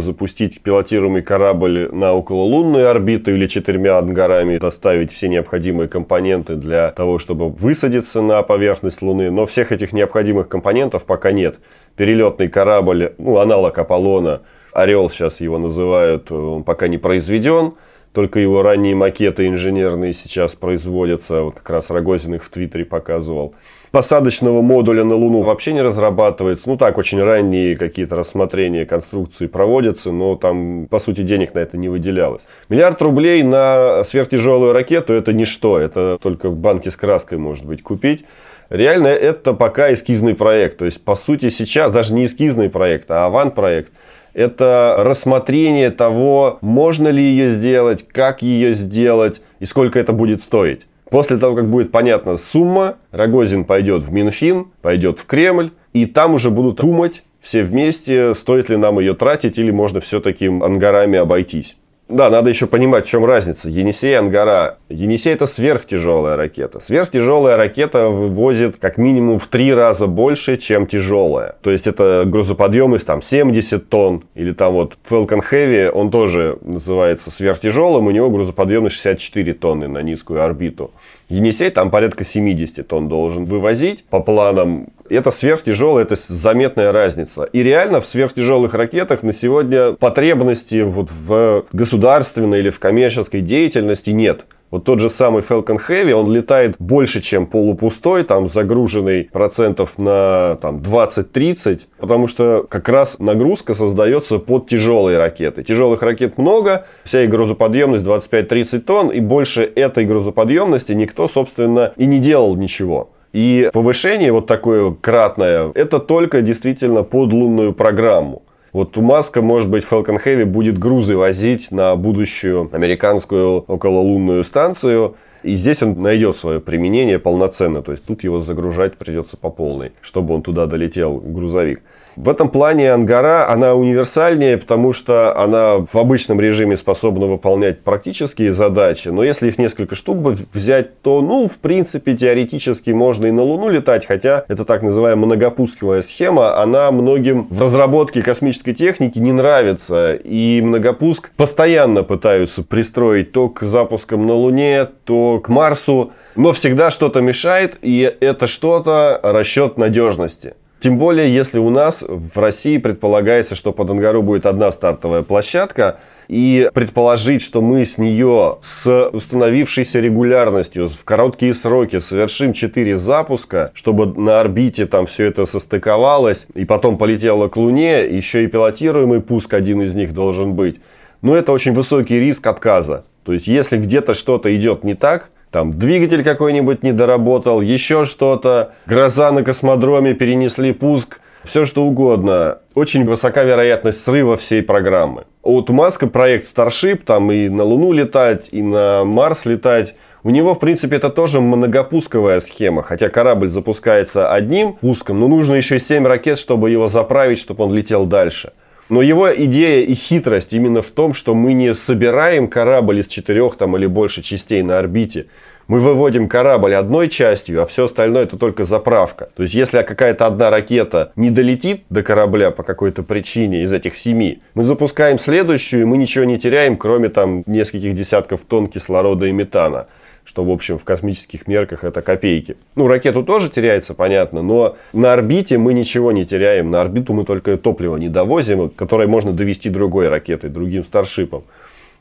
запустить 0.00 0.60
пилотируемый 0.62 1.22
корабль 1.22 1.88
на 1.92 2.12
окололунную 2.12 2.90
орбиту 2.90 3.30
или 3.30 3.46
четырьмя 3.46 3.98
ангарами 3.98 4.58
доставить 4.58 5.12
все 5.12 5.28
необходимые 5.28 5.88
компоненты 5.88 6.56
для 6.56 6.90
того, 6.90 7.20
чтобы 7.20 7.50
высадиться 7.50 8.20
на 8.20 8.42
поверхность 8.42 9.00
Луны. 9.00 9.30
Но 9.30 9.46
всех 9.46 9.70
этих 9.70 9.92
необходимых 9.92 10.48
компонентов 10.48 11.06
пока 11.06 11.30
нет. 11.30 11.60
Перелетный 11.96 12.48
корабль, 12.48 13.14
ну, 13.18 13.38
аналог 13.38 13.78
Аполлона, 13.78 14.40
Орел 14.74 15.08
сейчас 15.08 15.40
его 15.40 15.58
называют, 15.58 16.30
он 16.32 16.64
пока 16.64 16.88
не 16.88 16.98
произведен. 16.98 17.74
Только 18.14 18.38
его 18.38 18.62
ранние 18.62 18.94
макеты 18.94 19.48
инженерные 19.48 20.12
сейчас 20.12 20.54
производятся. 20.54 21.42
Вот 21.42 21.56
как 21.56 21.68
раз 21.68 21.90
Рогозин 21.90 22.36
их 22.36 22.44
в 22.44 22.48
Твиттере 22.48 22.84
показывал. 22.84 23.56
Посадочного 23.90 24.62
модуля 24.62 25.02
на 25.02 25.16
Луну 25.16 25.42
вообще 25.42 25.72
не 25.72 25.82
разрабатывается. 25.82 26.68
Ну 26.68 26.76
так, 26.76 26.96
очень 26.96 27.20
ранние 27.20 27.76
какие-то 27.76 28.14
рассмотрения 28.14 28.86
конструкции 28.86 29.48
проводятся, 29.48 30.12
но 30.12 30.36
там, 30.36 30.86
по 30.88 31.00
сути, 31.00 31.22
денег 31.22 31.54
на 31.54 31.58
это 31.58 31.76
не 31.76 31.88
выделялось. 31.88 32.46
Миллиард 32.68 33.02
рублей 33.02 33.42
на 33.42 34.04
сверхтяжелую 34.04 34.72
ракету– 34.72 35.12
это 35.14 35.32
ничто. 35.32 35.80
Это 35.80 36.16
только 36.22 36.50
в 36.50 36.56
банке 36.56 36.92
с 36.92 36.96
краской, 36.96 37.38
может 37.38 37.66
быть, 37.66 37.82
купить. 37.82 38.24
Реально, 38.70 39.08
это 39.08 39.54
пока 39.54 39.92
эскизный 39.92 40.36
проект. 40.36 40.78
То 40.78 40.84
есть, 40.84 41.04
по 41.04 41.16
сути, 41.16 41.48
сейчас 41.48 41.90
даже 41.90 42.14
не 42.14 42.26
эскизный 42.26 42.70
проект, 42.70 43.10
а 43.10 43.26
аван-проект– 43.26 43.90
это 44.34 44.96
рассмотрение 44.98 45.90
того, 45.90 46.58
можно 46.60 47.08
ли 47.08 47.22
ее 47.22 47.48
сделать, 47.48 48.06
как 48.06 48.42
ее 48.42 48.74
сделать 48.74 49.40
и 49.60 49.64
сколько 49.64 49.98
это 49.98 50.12
будет 50.12 50.42
стоить. 50.42 50.86
После 51.10 51.36
того, 51.36 51.54
как 51.54 51.70
будет 51.70 51.92
понятна 51.92 52.36
сумма, 52.36 52.96
Рогозин 53.12 53.64
пойдет 53.64 54.02
в 54.02 54.12
Минфин, 54.12 54.66
пойдет 54.82 55.18
в 55.18 55.26
Кремль, 55.26 55.70
и 55.92 56.06
там 56.06 56.34
уже 56.34 56.50
будут 56.50 56.76
думать 56.76 57.22
все 57.38 57.62
вместе, 57.62 58.34
стоит 58.34 58.68
ли 58.70 58.76
нам 58.76 58.98
ее 58.98 59.14
тратить 59.14 59.58
или 59.58 59.70
можно 59.70 60.00
все-таки 60.00 60.46
ангарами 60.46 61.18
обойтись. 61.18 61.76
Да, 62.08 62.28
надо 62.28 62.50
еще 62.50 62.66
понимать, 62.66 63.06
в 63.06 63.08
чем 63.08 63.24
разница. 63.24 63.70
Енисей 63.70 64.18
Ангара. 64.18 64.76
Енисей 64.90 65.32
это 65.32 65.46
сверхтяжелая 65.46 66.36
ракета. 66.36 66.78
Сверхтяжелая 66.78 67.56
ракета 67.56 68.08
вывозит 68.08 68.76
как 68.76 68.98
минимум 68.98 69.38
в 69.38 69.46
три 69.46 69.72
раза 69.72 70.06
больше, 70.06 70.58
чем 70.58 70.86
тяжелая. 70.86 71.56
То 71.62 71.70
есть 71.70 71.86
это 71.86 72.24
грузоподъемность 72.26 73.06
там 73.06 73.22
70 73.22 73.88
тонн. 73.88 74.22
Или 74.34 74.52
там 74.52 74.74
вот 74.74 74.98
Falcon 75.08 75.42
Heavy, 75.50 75.88
он 75.88 76.10
тоже 76.10 76.58
называется 76.60 77.30
сверхтяжелым. 77.30 78.06
У 78.06 78.10
него 78.10 78.28
грузоподъемность 78.28 78.96
64 78.96 79.54
тонны 79.54 79.88
на 79.88 80.02
низкую 80.02 80.42
орбиту. 80.42 80.90
Енисей 81.30 81.70
там 81.70 81.90
порядка 81.90 82.22
70 82.22 82.86
тонн 82.86 83.08
должен 83.08 83.44
вывозить 83.44 84.04
по 84.04 84.20
планам 84.20 84.88
это 85.08 85.30
сверхтяжелая, 85.30 86.04
это 86.04 86.16
заметная 86.16 86.92
разница. 86.92 87.44
И 87.44 87.62
реально 87.62 88.00
в 88.00 88.06
сверхтяжелых 88.06 88.74
ракетах 88.74 89.22
на 89.22 89.32
сегодня 89.32 89.92
потребности 89.92 90.82
вот 90.82 91.10
в 91.10 91.64
государственной 91.72 92.60
или 92.60 92.70
в 92.70 92.80
коммерческой 92.80 93.40
деятельности 93.40 94.10
нет. 94.10 94.46
Вот 94.74 94.82
тот 94.82 94.98
же 94.98 95.08
самый 95.08 95.42
Falcon 95.42 95.78
Heavy, 95.88 96.10
он 96.10 96.32
летает 96.32 96.74
больше, 96.80 97.20
чем 97.20 97.46
полупустой, 97.46 98.24
там 98.24 98.48
загруженный 98.48 99.28
процентов 99.32 99.98
на 99.98 100.56
там, 100.60 100.78
20-30, 100.78 101.82
потому 102.00 102.26
что 102.26 102.66
как 102.68 102.88
раз 102.88 103.20
нагрузка 103.20 103.74
создается 103.74 104.40
под 104.40 104.66
тяжелые 104.66 105.18
ракеты. 105.18 105.62
Тяжелых 105.62 106.02
ракет 106.02 106.38
много, 106.38 106.86
вся 107.04 107.22
их 107.22 107.30
грузоподъемность 107.30 108.02
25-30 108.04 108.80
тонн, 108.80 109.10
и 109.10 109.20
больше 109.20 109.62
этой 109.62 110.04
грузоподъемности 110.06 110.90
никто, 110.90 111.28
собственно, 111.28 111.92
и 111.96 112.06
не 112.06 112.18
делал 112.18 112.56
ничего. 112.56 113.10
И 113.34 113.68
повышение 113.72 114.30
вот 114.30 114.46
такое 114.46 114.92
кратное, 114.92 115.72
это 115.74 115.98
только 115.98 116.40
действительно 116.40 117.02
под 117.02 117.32
лунную 117.32 117.74
программу. 117.74 118.42
Вот 118.72 118.96
у 118.96 119.02
Маска, 119.02 119.42
может 119.42 119.68
быть, 119.68 119.84
Falcon 119.84 120.24
Heavy 120.24 120.44
будет 120.44 120.78
грузы 120.78 121.16
возить 121.16 121.72
на 121.72 121.96
будущую 121.96 122.70
американскую 122.72 123.64
окололунную 123.66 124.44
станцию. 124.44 125.16
И 125.44 125.56
здесь 125.56 125.82
он 125.82 126.00
найдет 126.00 126.36
свое 126.36 126.58
применение 126.58 127.18
полноценно. 127.18 127.82
То 127.82 127.92
есть 127.92 128.04
тут 128.04 128.24
его 128.24 128.40
загружать 128.40 128.96
придется 128.96 129.36
по 129.36 129.50
полной, 129.50 129.92
чтобы 130.00 130.34
он 130.34 130.42
туда 130.42 130.66
долетел, 130.66 131.18
грузовик. 131.18 131.82
В 132.16 132.28
этом 132.28 132.48
плане 132.48 132.92
Ангара, 132.92 133.50
она 133.50 133.74
универсальнее, 133.74 134.56
потому 134.56 134.92
что 134.92 135.36
она 135.36 135.78
в 135.78 135.96
обычном 135.96 136.40
режиме 136.40 136.76
способна 136.76 137.26
выполнять 137.26 137.82
практические 137.82 138.52
задачи. 138.52 139.08
Но 139.08 139.24
если 139.24 139.48
их 139.48 139.58
несколько 139.58 139.96
штук 139.96 140.18
взять, 140.52 141.02
то, 141.02 141.20
ну, 141.20 141.48
в 141.48 141.58
принципе, 141.58 142.16
теоретически 142.16 142.90
можно 142.90 143.26
и 143.26 143.32
на 143.32 143.42
Луну 143.42 143.68
летать. 143.68 144.06
Хотя 144.06 144.44
это 144.48 144.64
так 144.64 144.82
называемая 144.82 145.26
многопусковая 145.26 146.02
схема. 146.02 146.62
Она 146.62 146.90
многим 146.92 147.48
в 147.50 147.60
разработке 147.60 148.22
космической 148.22 148.74
техники 148.74 149.18
не 149.18 149.32
нравится. 149.32 150.14
И 150.14 150.60
многопуск 150.62 151.32
постоянно 151.36 152.04
пытаются 152.04 152.62
пристроить 152.62 153.32
то 153.32 153.48
к 153.48 153.62
запускам 153.62 154.26
на 154.26 154.34
Луне, 154.34 154.88
то 155.04 155.33
к 155.40 155.48
Марсу. 155.48 156.12
Но 156.36 156.52
всегда 156.52 156.90
что-то 156.90 157.20
мешает, 157.20 157.78
и 157.82 158.14
это 158.20 158.46
что-то 158.46 159.20
расчет 159.22 159.78
надежности. 159.78 160.54
Тем 160.84 160.98
более, 160.98 161.34
если 161.34 161.58
у 161.58 161.70
нас 161.70 162.04
в 162.06 162.38
России 162.38 162.76
предполагается, 162.76 163.54
что 163.54 163.72
под 163.72 163.88
Ангару 163.88 164.22
будет 164.22 164.44
одна 164.44 164.70
стартовая 164.70 165.22
площадка, 165.22 165.98
и 166.28 166.68
предположить, 166.74 167.42
что 167.42 167.62
мы 167.62 167.86
с 167.86 167.96
нее 167.96 168.58
с 168.60 169.08
установившейся 169.08 170.00
регулярностью 170.00 170.88
в 170.88 171.04
короткие 171.04 171.54
сроки 171.54 172.00
совершим 172.00 172.52
4 172.52 172.98
запуска, 172.98 173.70
чтобы 173.74 174.06
на 174.20 174.40
орбите 174.40 174.86
там 174.86 175.06
все 175.06 175.24
это 175.24 175.46
состыковалось 175.46 176.48
и 176.54 176.66
потом 176.66 176.98
полетело 176.98 177.48
к 177.48 177.56
Луне, 177.56 178.04
еще 178.04 178.44
и 178.44 178.46
пилотируемый 178.46 179.22
пуск 179.22 179.54
один 179.54 179.80
из 179.80 179.94
них 179.94 180.12
должен 180.12 180.52
быть. 180.52 180.80
Но 181.22 181.34
это 181.34 181.52
очень 181.52 181.72
высокий 181.72 182.20
риск 182.20 182.46
отказа. 182.46 183.04
То 183.24 183.32
есть, 183.32 183.46
если 183.46 183.78
где-то 183.78 184.14
что-то 184.14 184.54
идет 184.54 184.84
не 184.84 184.94
так, 184.94 185.30
там 185.50 185.78
двигатель 185.78 186.24
какой-нибудь 186.24 186.82
не 186.82 186.92
доработал, 186.92 187.60
еще 187.60 188.04
что-то, 188.04 188.72
гроза 188.86 189.32
на 189.32 189.42
космодроме, 189.42 190.14
перенесли 190.14 190.72
пуск, 190.72 191.20
все 191.44 191.64
что 191.64 191.84
угодно. 191.84 192.58
Очень 192.74 193.04
высока 193.04 193.44
вероятность 193.44 194.02
срыва 194.02 194.36
всей 194.36 194.62
программы. 194.62 195.24
Вот 195.42 195.70
у 195.70 195.72
Маска 195.74 196.06
проект 196.06 196.46
Starship, 196.46 197.02
там 197.04 197.30
и 197.30 197.48
на 197.48 197.64
Луну 197.64 197.92
летать, 197.92 198.48
и 198.50 198.62
на 198.62 199.04
Марс 199.04 199.44
летать. 199.44 199.94
У 200.22 200.30
него, 200.30 200.54
в 200.54 200.58
принципе, 200.58 200.96
это 200.96 201.10
тоже 201.10 201.40
многопусковая 201.40 202.40
схема. 202.40 202.82
Хотя 202.82 203.10
корабль 203.10 203.50
запускается 203.50 204.32
одним 204.32 204.72
пуском, 204.72 205.20
но 205.20 205.28
нужно 205.28 205.54
еще 205.54 205.78
7 205.78 206.06
ракет, 206.06 206.38
чтобы 206.38 206.70
его 206.70 206.88
заправить, 206.88 207.38
чтобы 207.38 207.64
он 207.64 207.74
летел 207.74 208.06
дальше. 208.06 208.52
Но 208.90 209.00
его 209.00 209.34
идея 209.34 209.84
и 209.84 209.94
хитрость 209.94 210.52
именно 210.52 210.82
в 210.82 210.90
том, 210.90 211.14
что 211.14 211.34
мы 211.34 211.54
не 211.54 211.74
собираем 211.74 212.48
корабль 212.48 213.00
из 213.00 213.08
четырех 213.08 213.56
там, 213.56 213.76
или 213.76 213.86
больше 213.86 214.22
частей 214.22 214.62
на 214.62 214.78
орбите. 214.78 215.26
Мы 215.66 215.80
выводим 215.80 216.28
корабль 216.28 216.74
одной 216.74 217.08
частью, 217.08 217.62
а 217.62 217.66
все 217.66 217.86
остальное 217.86 218.24
это 218.24 218.36
только 218.36 218.64
заправка. 218.64 219.30
То 219.34 219.44
есть, 219.44 219.54
если 219.54 219.80
какая-то 219.80 220.26
одна 220.26 220.50
ракета 220.50 221.12
не 221.16 221.30
долетит 221.30 221.84
до 221.88 222.02
корабля 222.02 222.50
по 222.50 222.62
какой-то 222.62 223.02
причине 223.02 223.62
из 223.62 223.72
этих 223.72 223.96
семи, 223.96 224.42
мы 224.54 224.64
запускаем 224.64 225.18
следующую, 225.18 225.82
и 225.82 225.84
мы 225.86 225.96
ничего 225.96 226.26
не 226.26 226.38
теряем, 226.38 226.76
кроме 226.76 227.08
там 227.08 227.42
нескольких 227.46 227.94
десятков 227.94 228.44
тонн 228.44 228.66
кислорода 228.66 229.24
и 229.24 229.32
метана 229.32 229.86
что, 230.24 230.44
в 230.44 230.50
общем, 230.50 230.78
в 230.78 230.84
космических 230.84 231.46
мерках 231.46 231.84
это 231.84 232.02
копейки. 232.02 232.56
Ну, 232.76 232.88
ракету 232.88 233.22
тоже 233.22 233.50
теряется, 233.50 233.94
понятно, 233.94 234.42
но 234.42 234.76
на 234.92 235.12
орбите 235.12 235.58
мы 235.58 235.74
ничего 235.74 236.12
не 236.12 236.24
теряем. 236.24 236.70
На 236.70 236.80
орбиту 236.80 237.12
мы 237.12 237.24
только 237.24 237.56
топливо 237.56 237.96
не 237.96 238.08
довозим, 238.08 238.70
которое 238.70 239.06
можно 239.06 239.32
довести 239.32 239.68
другой 239.68 240.08
ракетой, 240.08 240.50
другим 240.50 240.82
старшипом. 240.82 241.44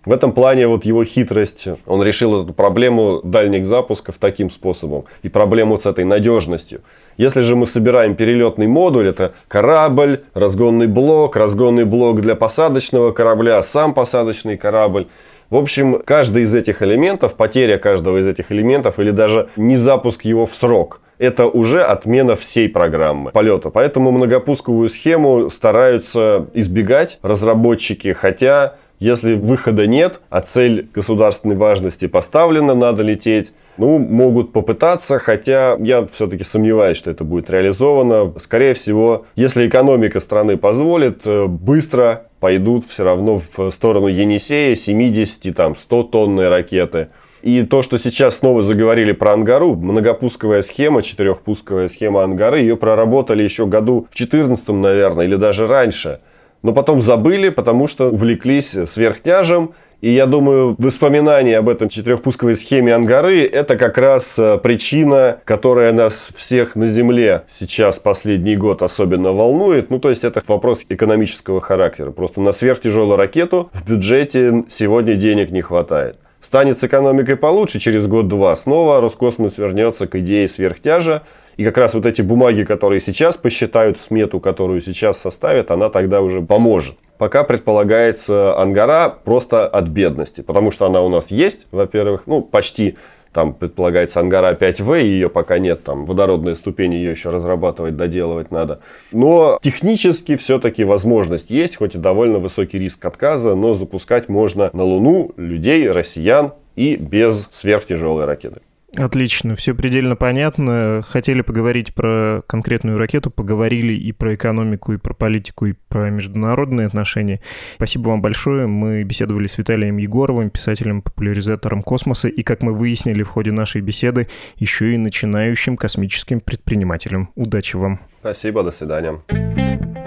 В 0.06 0.12
этом 0.12 0.34
плане 0.34 0.68
вот 0.68 0.84
его 0.84 1.06
хитрость, 1.06 1.70
он 1.86 2.04
решил 2.04 2.44
эту 2.44 2.54
проблему 2.54 3.22
дальних 3.24 3.66
запусков 3.66 4.18
таким 4.20 4.50
способом 4.50 5.06
и 5.22 5.30
проблему 5.30 5.78
с 5.78 5.86
этой 5.86 6.04
надежностью. 6.04 6.82
Если 7.16 7.40
же 7.40 7.56
мы 7.56 7.66
собираем 7.66 8.16
перелетный 8.16 8.68
модуль, 8.68 9.08
это 9.08 9.32
корабль, 9.48 10.22
разгонный 10.34 10.88
блок, 10.88 11.38
разгонный 11.38 11.86
блок 11.86 12.20
для 12.20 12.36
посадочного 12.36 13.14
корабля, 13.14 13.64
сам 13.64 13.94
посадочный 13.94 14.58
корабль, 14.58 15.08
в 15.50 15.56
общем, 15.56 16.02
каждый 16.04 16.44
из 16.44 16.54
этих 16.54 16.82
элементов, 16.82 17.36
потеря 17.36 17.78
каждого 17.78 18.20
из 18.20 18.28
этих 18.28 18.52
элементов 18.52 19.00
или 19.00 19.12
даже 19.12 19.50
не 19.56 19.78
запуск 19.78 20.26
его 20.26 20.46
в 20.46 20.56
срок, 20.56 21.02
это 21.20 21.48
уже 21.48 21.82
отмена 21.82 22.36
всей 22.36 22.68
программы 22.68 23.32
полета. 23.32 23.70
Поэтому 23.70 24.12
многопусковую 24.12 24.90
схему 24.90 25.50
стараются 25.50 26.48
избегать 26.54 27.20
разработчики, 27.22 28.14
хотя 28.14 28.76
если 29.04 29.34
выхода 29.34 29.86
нет, 29.86 30.22
а 30.30 30.40
цель 30.40 30.88
государственной 30.94 31.58
важности 31.58 32.08
поставлена, 32.08 32.74
надо 32.74 33.04
лететь, 33.04 33.54
ну, 33.78 34.00
могут 34.00 34.54
попытаться, 34.54 35.20
хотя 35.20 35.76
я 35.80 36.06
все-таки 36.06 36.46
сомневаюсь, 36.46 36.98
что 36.98 37.12
это 37.12 37.26
будет 37.26 37.50
реализовано. 37.50 38.34
Скорее 38.40 38.74
всего, 38.74 39.26
если 39.36 39.68
экономика 39.68 40.22
страны 40.22 40.56
позволит, 40.56 41.22
э, 41.26 41.48
быстро 41.48 42.28
пойдут 42.40 42.86
все 42.86 43.04
равно 43.04 43.40
в 43.40 43.72
сторону 43.72 44.08
Енисея 44.08 44.76
70, 44.76 45.54
там, 45.54 45.76
100 45.76 46.04
тонные 46.04 46.48
ракеты. 46.48 47.10
И 47.42 47.64
то, 47.64 47.82
что 47.82 47.98
сейчас 47.98 48.38
снова 48.38 48.62
заговорили 48.62 49.12
про 49.12 49.34
Ангару, 49.34 49.76
многопусковая 49.76 50.62
схема, 50.62 51.02
четырехпусковая 51.02 51.90
схема 51.90 52.24
Ангары, 52.24 52.60
ее 52.60 52.78
проработали 52.78 53.44
еще 53.44 53.66
году 53.66 54.08
в 54.10 54.16
14 54.16 54.70
наверное, 54.70 55.26
или 55.26 55.36
даже 55.36 55.68
раньше– 55.68 56.22
но 56.64 56.74
потом 56.74 57.02
забыли, 57.02 57.50
потому 57.50 57.88
что 57.88 58.10
увлеклись 58.10 58.76
сверхтяжем. 58.88 59.74
И 60.02 60.10
я 60.10 60.26
думаю, 60.26 60.76
воспоминания 60.80 61.58
об 61.58 61.70
этом 61.70 61.88
четырехпусковой 61.88 62.58
схеме 62.58 62.94
Ангары– 62.94 63.44
это 63.44 63.78
как 63.78 63.98
раз 63.98 64.38
э, 64.38 64.58
причина, 64.58 65.38
которая 65.46 65.94
нас 65.94 66.34
всех 66.36 66.76
на 66.76 66.90
Земле 66.90 67.44
сейчас 67.48 68.00
последний 68.00 68.58
год 68.58 68.82
особенно 68.82 69.32
волнует. 69.32 69.90
Ну, 69.90 70.00
то 70.00 70.10
есть, 70.10 70.26
это 70.26 70.42
вопрос 70.46 70.86
экономического 70.90 71.62
характера. 71.62 72.12
Просто 72.12 72.42
на 72.42 72.52
сверхтяжелую 72.52 73.16
ракету 73.16 73.70
в 73.72 73.88
бюджете 73.88 74.66
сегодня 74.68 75.16
денег 75.16 75.52
не 75.52 75.62
хватает. 75.62 76.18
Станет 76.44 76.78
с 76.78 76.84
экономикой 76.84 77.38
получше 77.38 77.80
через 77.80 78.06
год-два, 78.06 78.54
снова 78.58 79.00
Роскосмос 79.00 79.58
вернется 79.58 80.08
к 80.08 80.16
идее 80.18 80.50
сверхтяжа, 80.50 81.24
и 81.56 81.64
как 81.64 81.78
раз 81.78 81.94
вот 81.94 82.06
эти 82.06 82.22
бумаги, 82.22 82.64
которые 82.66 83.00
сейчас 83.00 83.38
посчитают 83.38 83.98
смету, 83.98 84.42
которую 84.42 84.82
сейчас 84.82 85.18
составят, 85.18 85.72
она 85.72 85.90
тогда 85.90 86.20
уже 86.20 86.42
поможет. 86.42 86.98
Пока 87.24 87.46
предполагается 87.46 88.54
ангара 88.60 89.08
просто 89.08 89.66
от 89.66 89.88
бедности, 89.88 90.42
потому 90.42 90.72
что 90.72 90.88
она 90.88 91.02
у 91.02 91.08
нас 91.08 91.32
есть, 91.32 91.68
во-первых, 91.72 92.24
ну 92.26 92.42
почти 92.42 92.98
там 93.32 93.54
предполагается 93.54 94.20
Ангара 94.20 94.54
5В, 94.54 95.02
ее 95.02 95.30
пока 95.30 95.58
нет, 95.58 95.86
там 95.86 96.06
водородные 96.06 96.54
ступени 96.56 96.96
ее 96.96 97.12
еще 97.12 97.30
разрабатывать, 97.30 97.96
доделывать 97.96 98.52
надо. 98.52 98.82
Но 99.14 99.58
технически 99.62 100.36
все-таки 100.36 100.84
возможность 100.84 101.50
есть, 101.50 101.78
хоть 101.78 101.96
и 101.96 101.98
довольно 101.98 102.40
высокий 102.40 102.78
риск 102.78 103.06
отказа, 103.06 103.56
но 103.56 103.74
запускать 103.74 104.28
можно 104.28 104.70
на 104.74 104.84
Луну 104.84 105.32
людей, 105.38 105.90
россиян 105.90 106.52
и 106.76 106.98
без 106.98 107.48
сверхтяжелой 107.54 108.26
ракеты. 108.26 108.60
Отлично, 108.96 109.56
все 109.56 109.74
предельно 109.74 110.16
понятно. 110.16 111.02
Хотели 111.08 111.42
поговорить 111.42 111.96
про 111.96 112.44
конкретную 112.48 112.98
ракету, 112.98 113.32
поговорили 113.32 113.94
и 113.94 114.12
про 114.12 114.36
экономику, 114.36 114.94
и 114.94 114.98
про 114.98 115.14
политику, 115.14 115.66
и 115.66 115.74
про 115.90 116.12
международные 116.12 116.88
отношения. 116.88 117.42
Спасибо 117.76 118.10
вам 118.10 118.22
большое. 118.22 118.68
Мы 118.68 119.04
беседовали 119.04 119.48
с 119.48 119.58
Виталием 119.58 119.98
Егоровым, 119.98 120.52
писателем, 120.52 121.02
популяризатором 121.02 121.82
космоса, 121.82 122.28
и, 122.28 122.44
как 122.44 122.62
мы 122.62 122.74
выяснили 122.74 123.24
в 123.24 123.30
ходе 123.30 123.52
нашей 123.52 123.82
беседы, 123.82 124.28
еще 124.58 124.94
и 124.94 124.98
начинающим 124.98 125.76
космическим 125.76 126.40
предпринимателем. 126.40 127.30
Удачи 127.36 127.76
вам. 127.76 128.00
Спасибо, 128.20 128.64
до 128.64 128.72
свидания. 128.72 130.03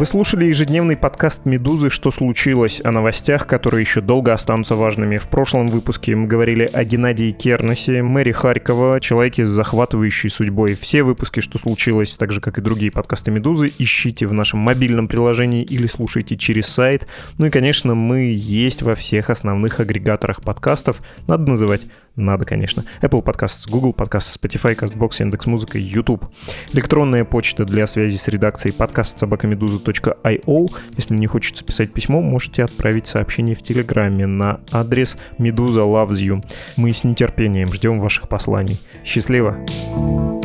Вы 0.00 0.06
слушали 0.06 0.46
ежедневный 0.46 0.96
подкаст 0.96 1.44
«Медузы. 1.44 1.90
Что 1.90 2.10
случилось?» 2.10 2.80
о 2.82 2.90
новостях, 2.90 3.46
которые 3.46 3.82
еще 3.82 4.00
долго 4.00 4.32
останутся 4.32 4.74
важными. 4.74 5.18
В 5.18 5.28
прошлом 5.28 5.66
выпуске 5.66 6.16
мы 6.16 6.26
говорили 6.26 6.64
о 6.72 6.84
Геннадии 6.84 7.32
Кернесе, 7.32 8.02
мэре 8.02 8.32
Харькова, 8.32 8.98
человеке 9.02 9.44
с 9.44 9.50
захватывающей 9.50 10.30
судьбой. 10.30 10.72
Все 10.74 11.02
выпуски 11.02 11.40
«Что 11.40 11.58
случилось?», 11.58 12.16
так 12.16 12.32
же, 12.32 12.40
как 12.40 12.56
и 12.56 12.62
другие 12.62 12.90
подкасты 12.90 13.30
«Медузы», 13.30 13.70
ищите 13.76 14.26
в 14.26 14.32
нашем 14.32 14.60
мобильном 14.60 15.06
приложении 15.06 15.64
или 15.64 15.86
слушайте 15.86 16.38
через 16.38 16.68
сайт. 16.68 17.06
Ну 17.36 17.44
и, 17.44 17.50
конечно, 17.50 17.94
мы 17.94 18.32
есть 18.34 18.80
во 18.80 18.94
всех 18.94 19.28
основных 19.28 19.80
агрегаторах 19.80 20.40
подкастов. 20.40 21.02
Надо 21.26 21.50
называть 21.50 21.82
надо, 22.16 22.44
конечно. 22.44 22.84
Apple 23.02 23.22
Podcasts, 23.22 23.70
Google 23.70 23.92
Podcasts, 23.92 24.38
Spotify, 24.38 24.76
CastBox, 24.76 25.16
Яндекс.Музыка, 25.20 25.78
YouTube. 25.78 26.26
Электронная 26.72 27.24
почта 27.24 27.64
для 27.64 27.86
связи 27.86 28.16
с 28.16 28.28
редакцией 28.28 28.74
подкаст 28.74 29.18
собакамедуза.io. 29.18 30.68
Если 30.96 31.14
не 31.14 31.26
хочется 31.26 31.64
писать 31.64 31.92
письмо, 31.92 32.20
можете 32.20 32.64
отправить 32.64 33.06
сообщение 33.06 33.54
в 33.54 33.62
Телеграме 33.62 34.26
на 34.26 34.60
адрес 34.72 35.16
Медуза 35.38 35.80
Loves 35.80 36.20
You. 36.20 36.44
Мы 36.76 36.92
с 36.92 37.04
нетерпением 37.04 37.72
ждем 37.72 38.00
ваших 38.00 38.28
посланий. 38.28 38.80
Счастливо! 39.04 39.56
Счастливо! 39.66 40.39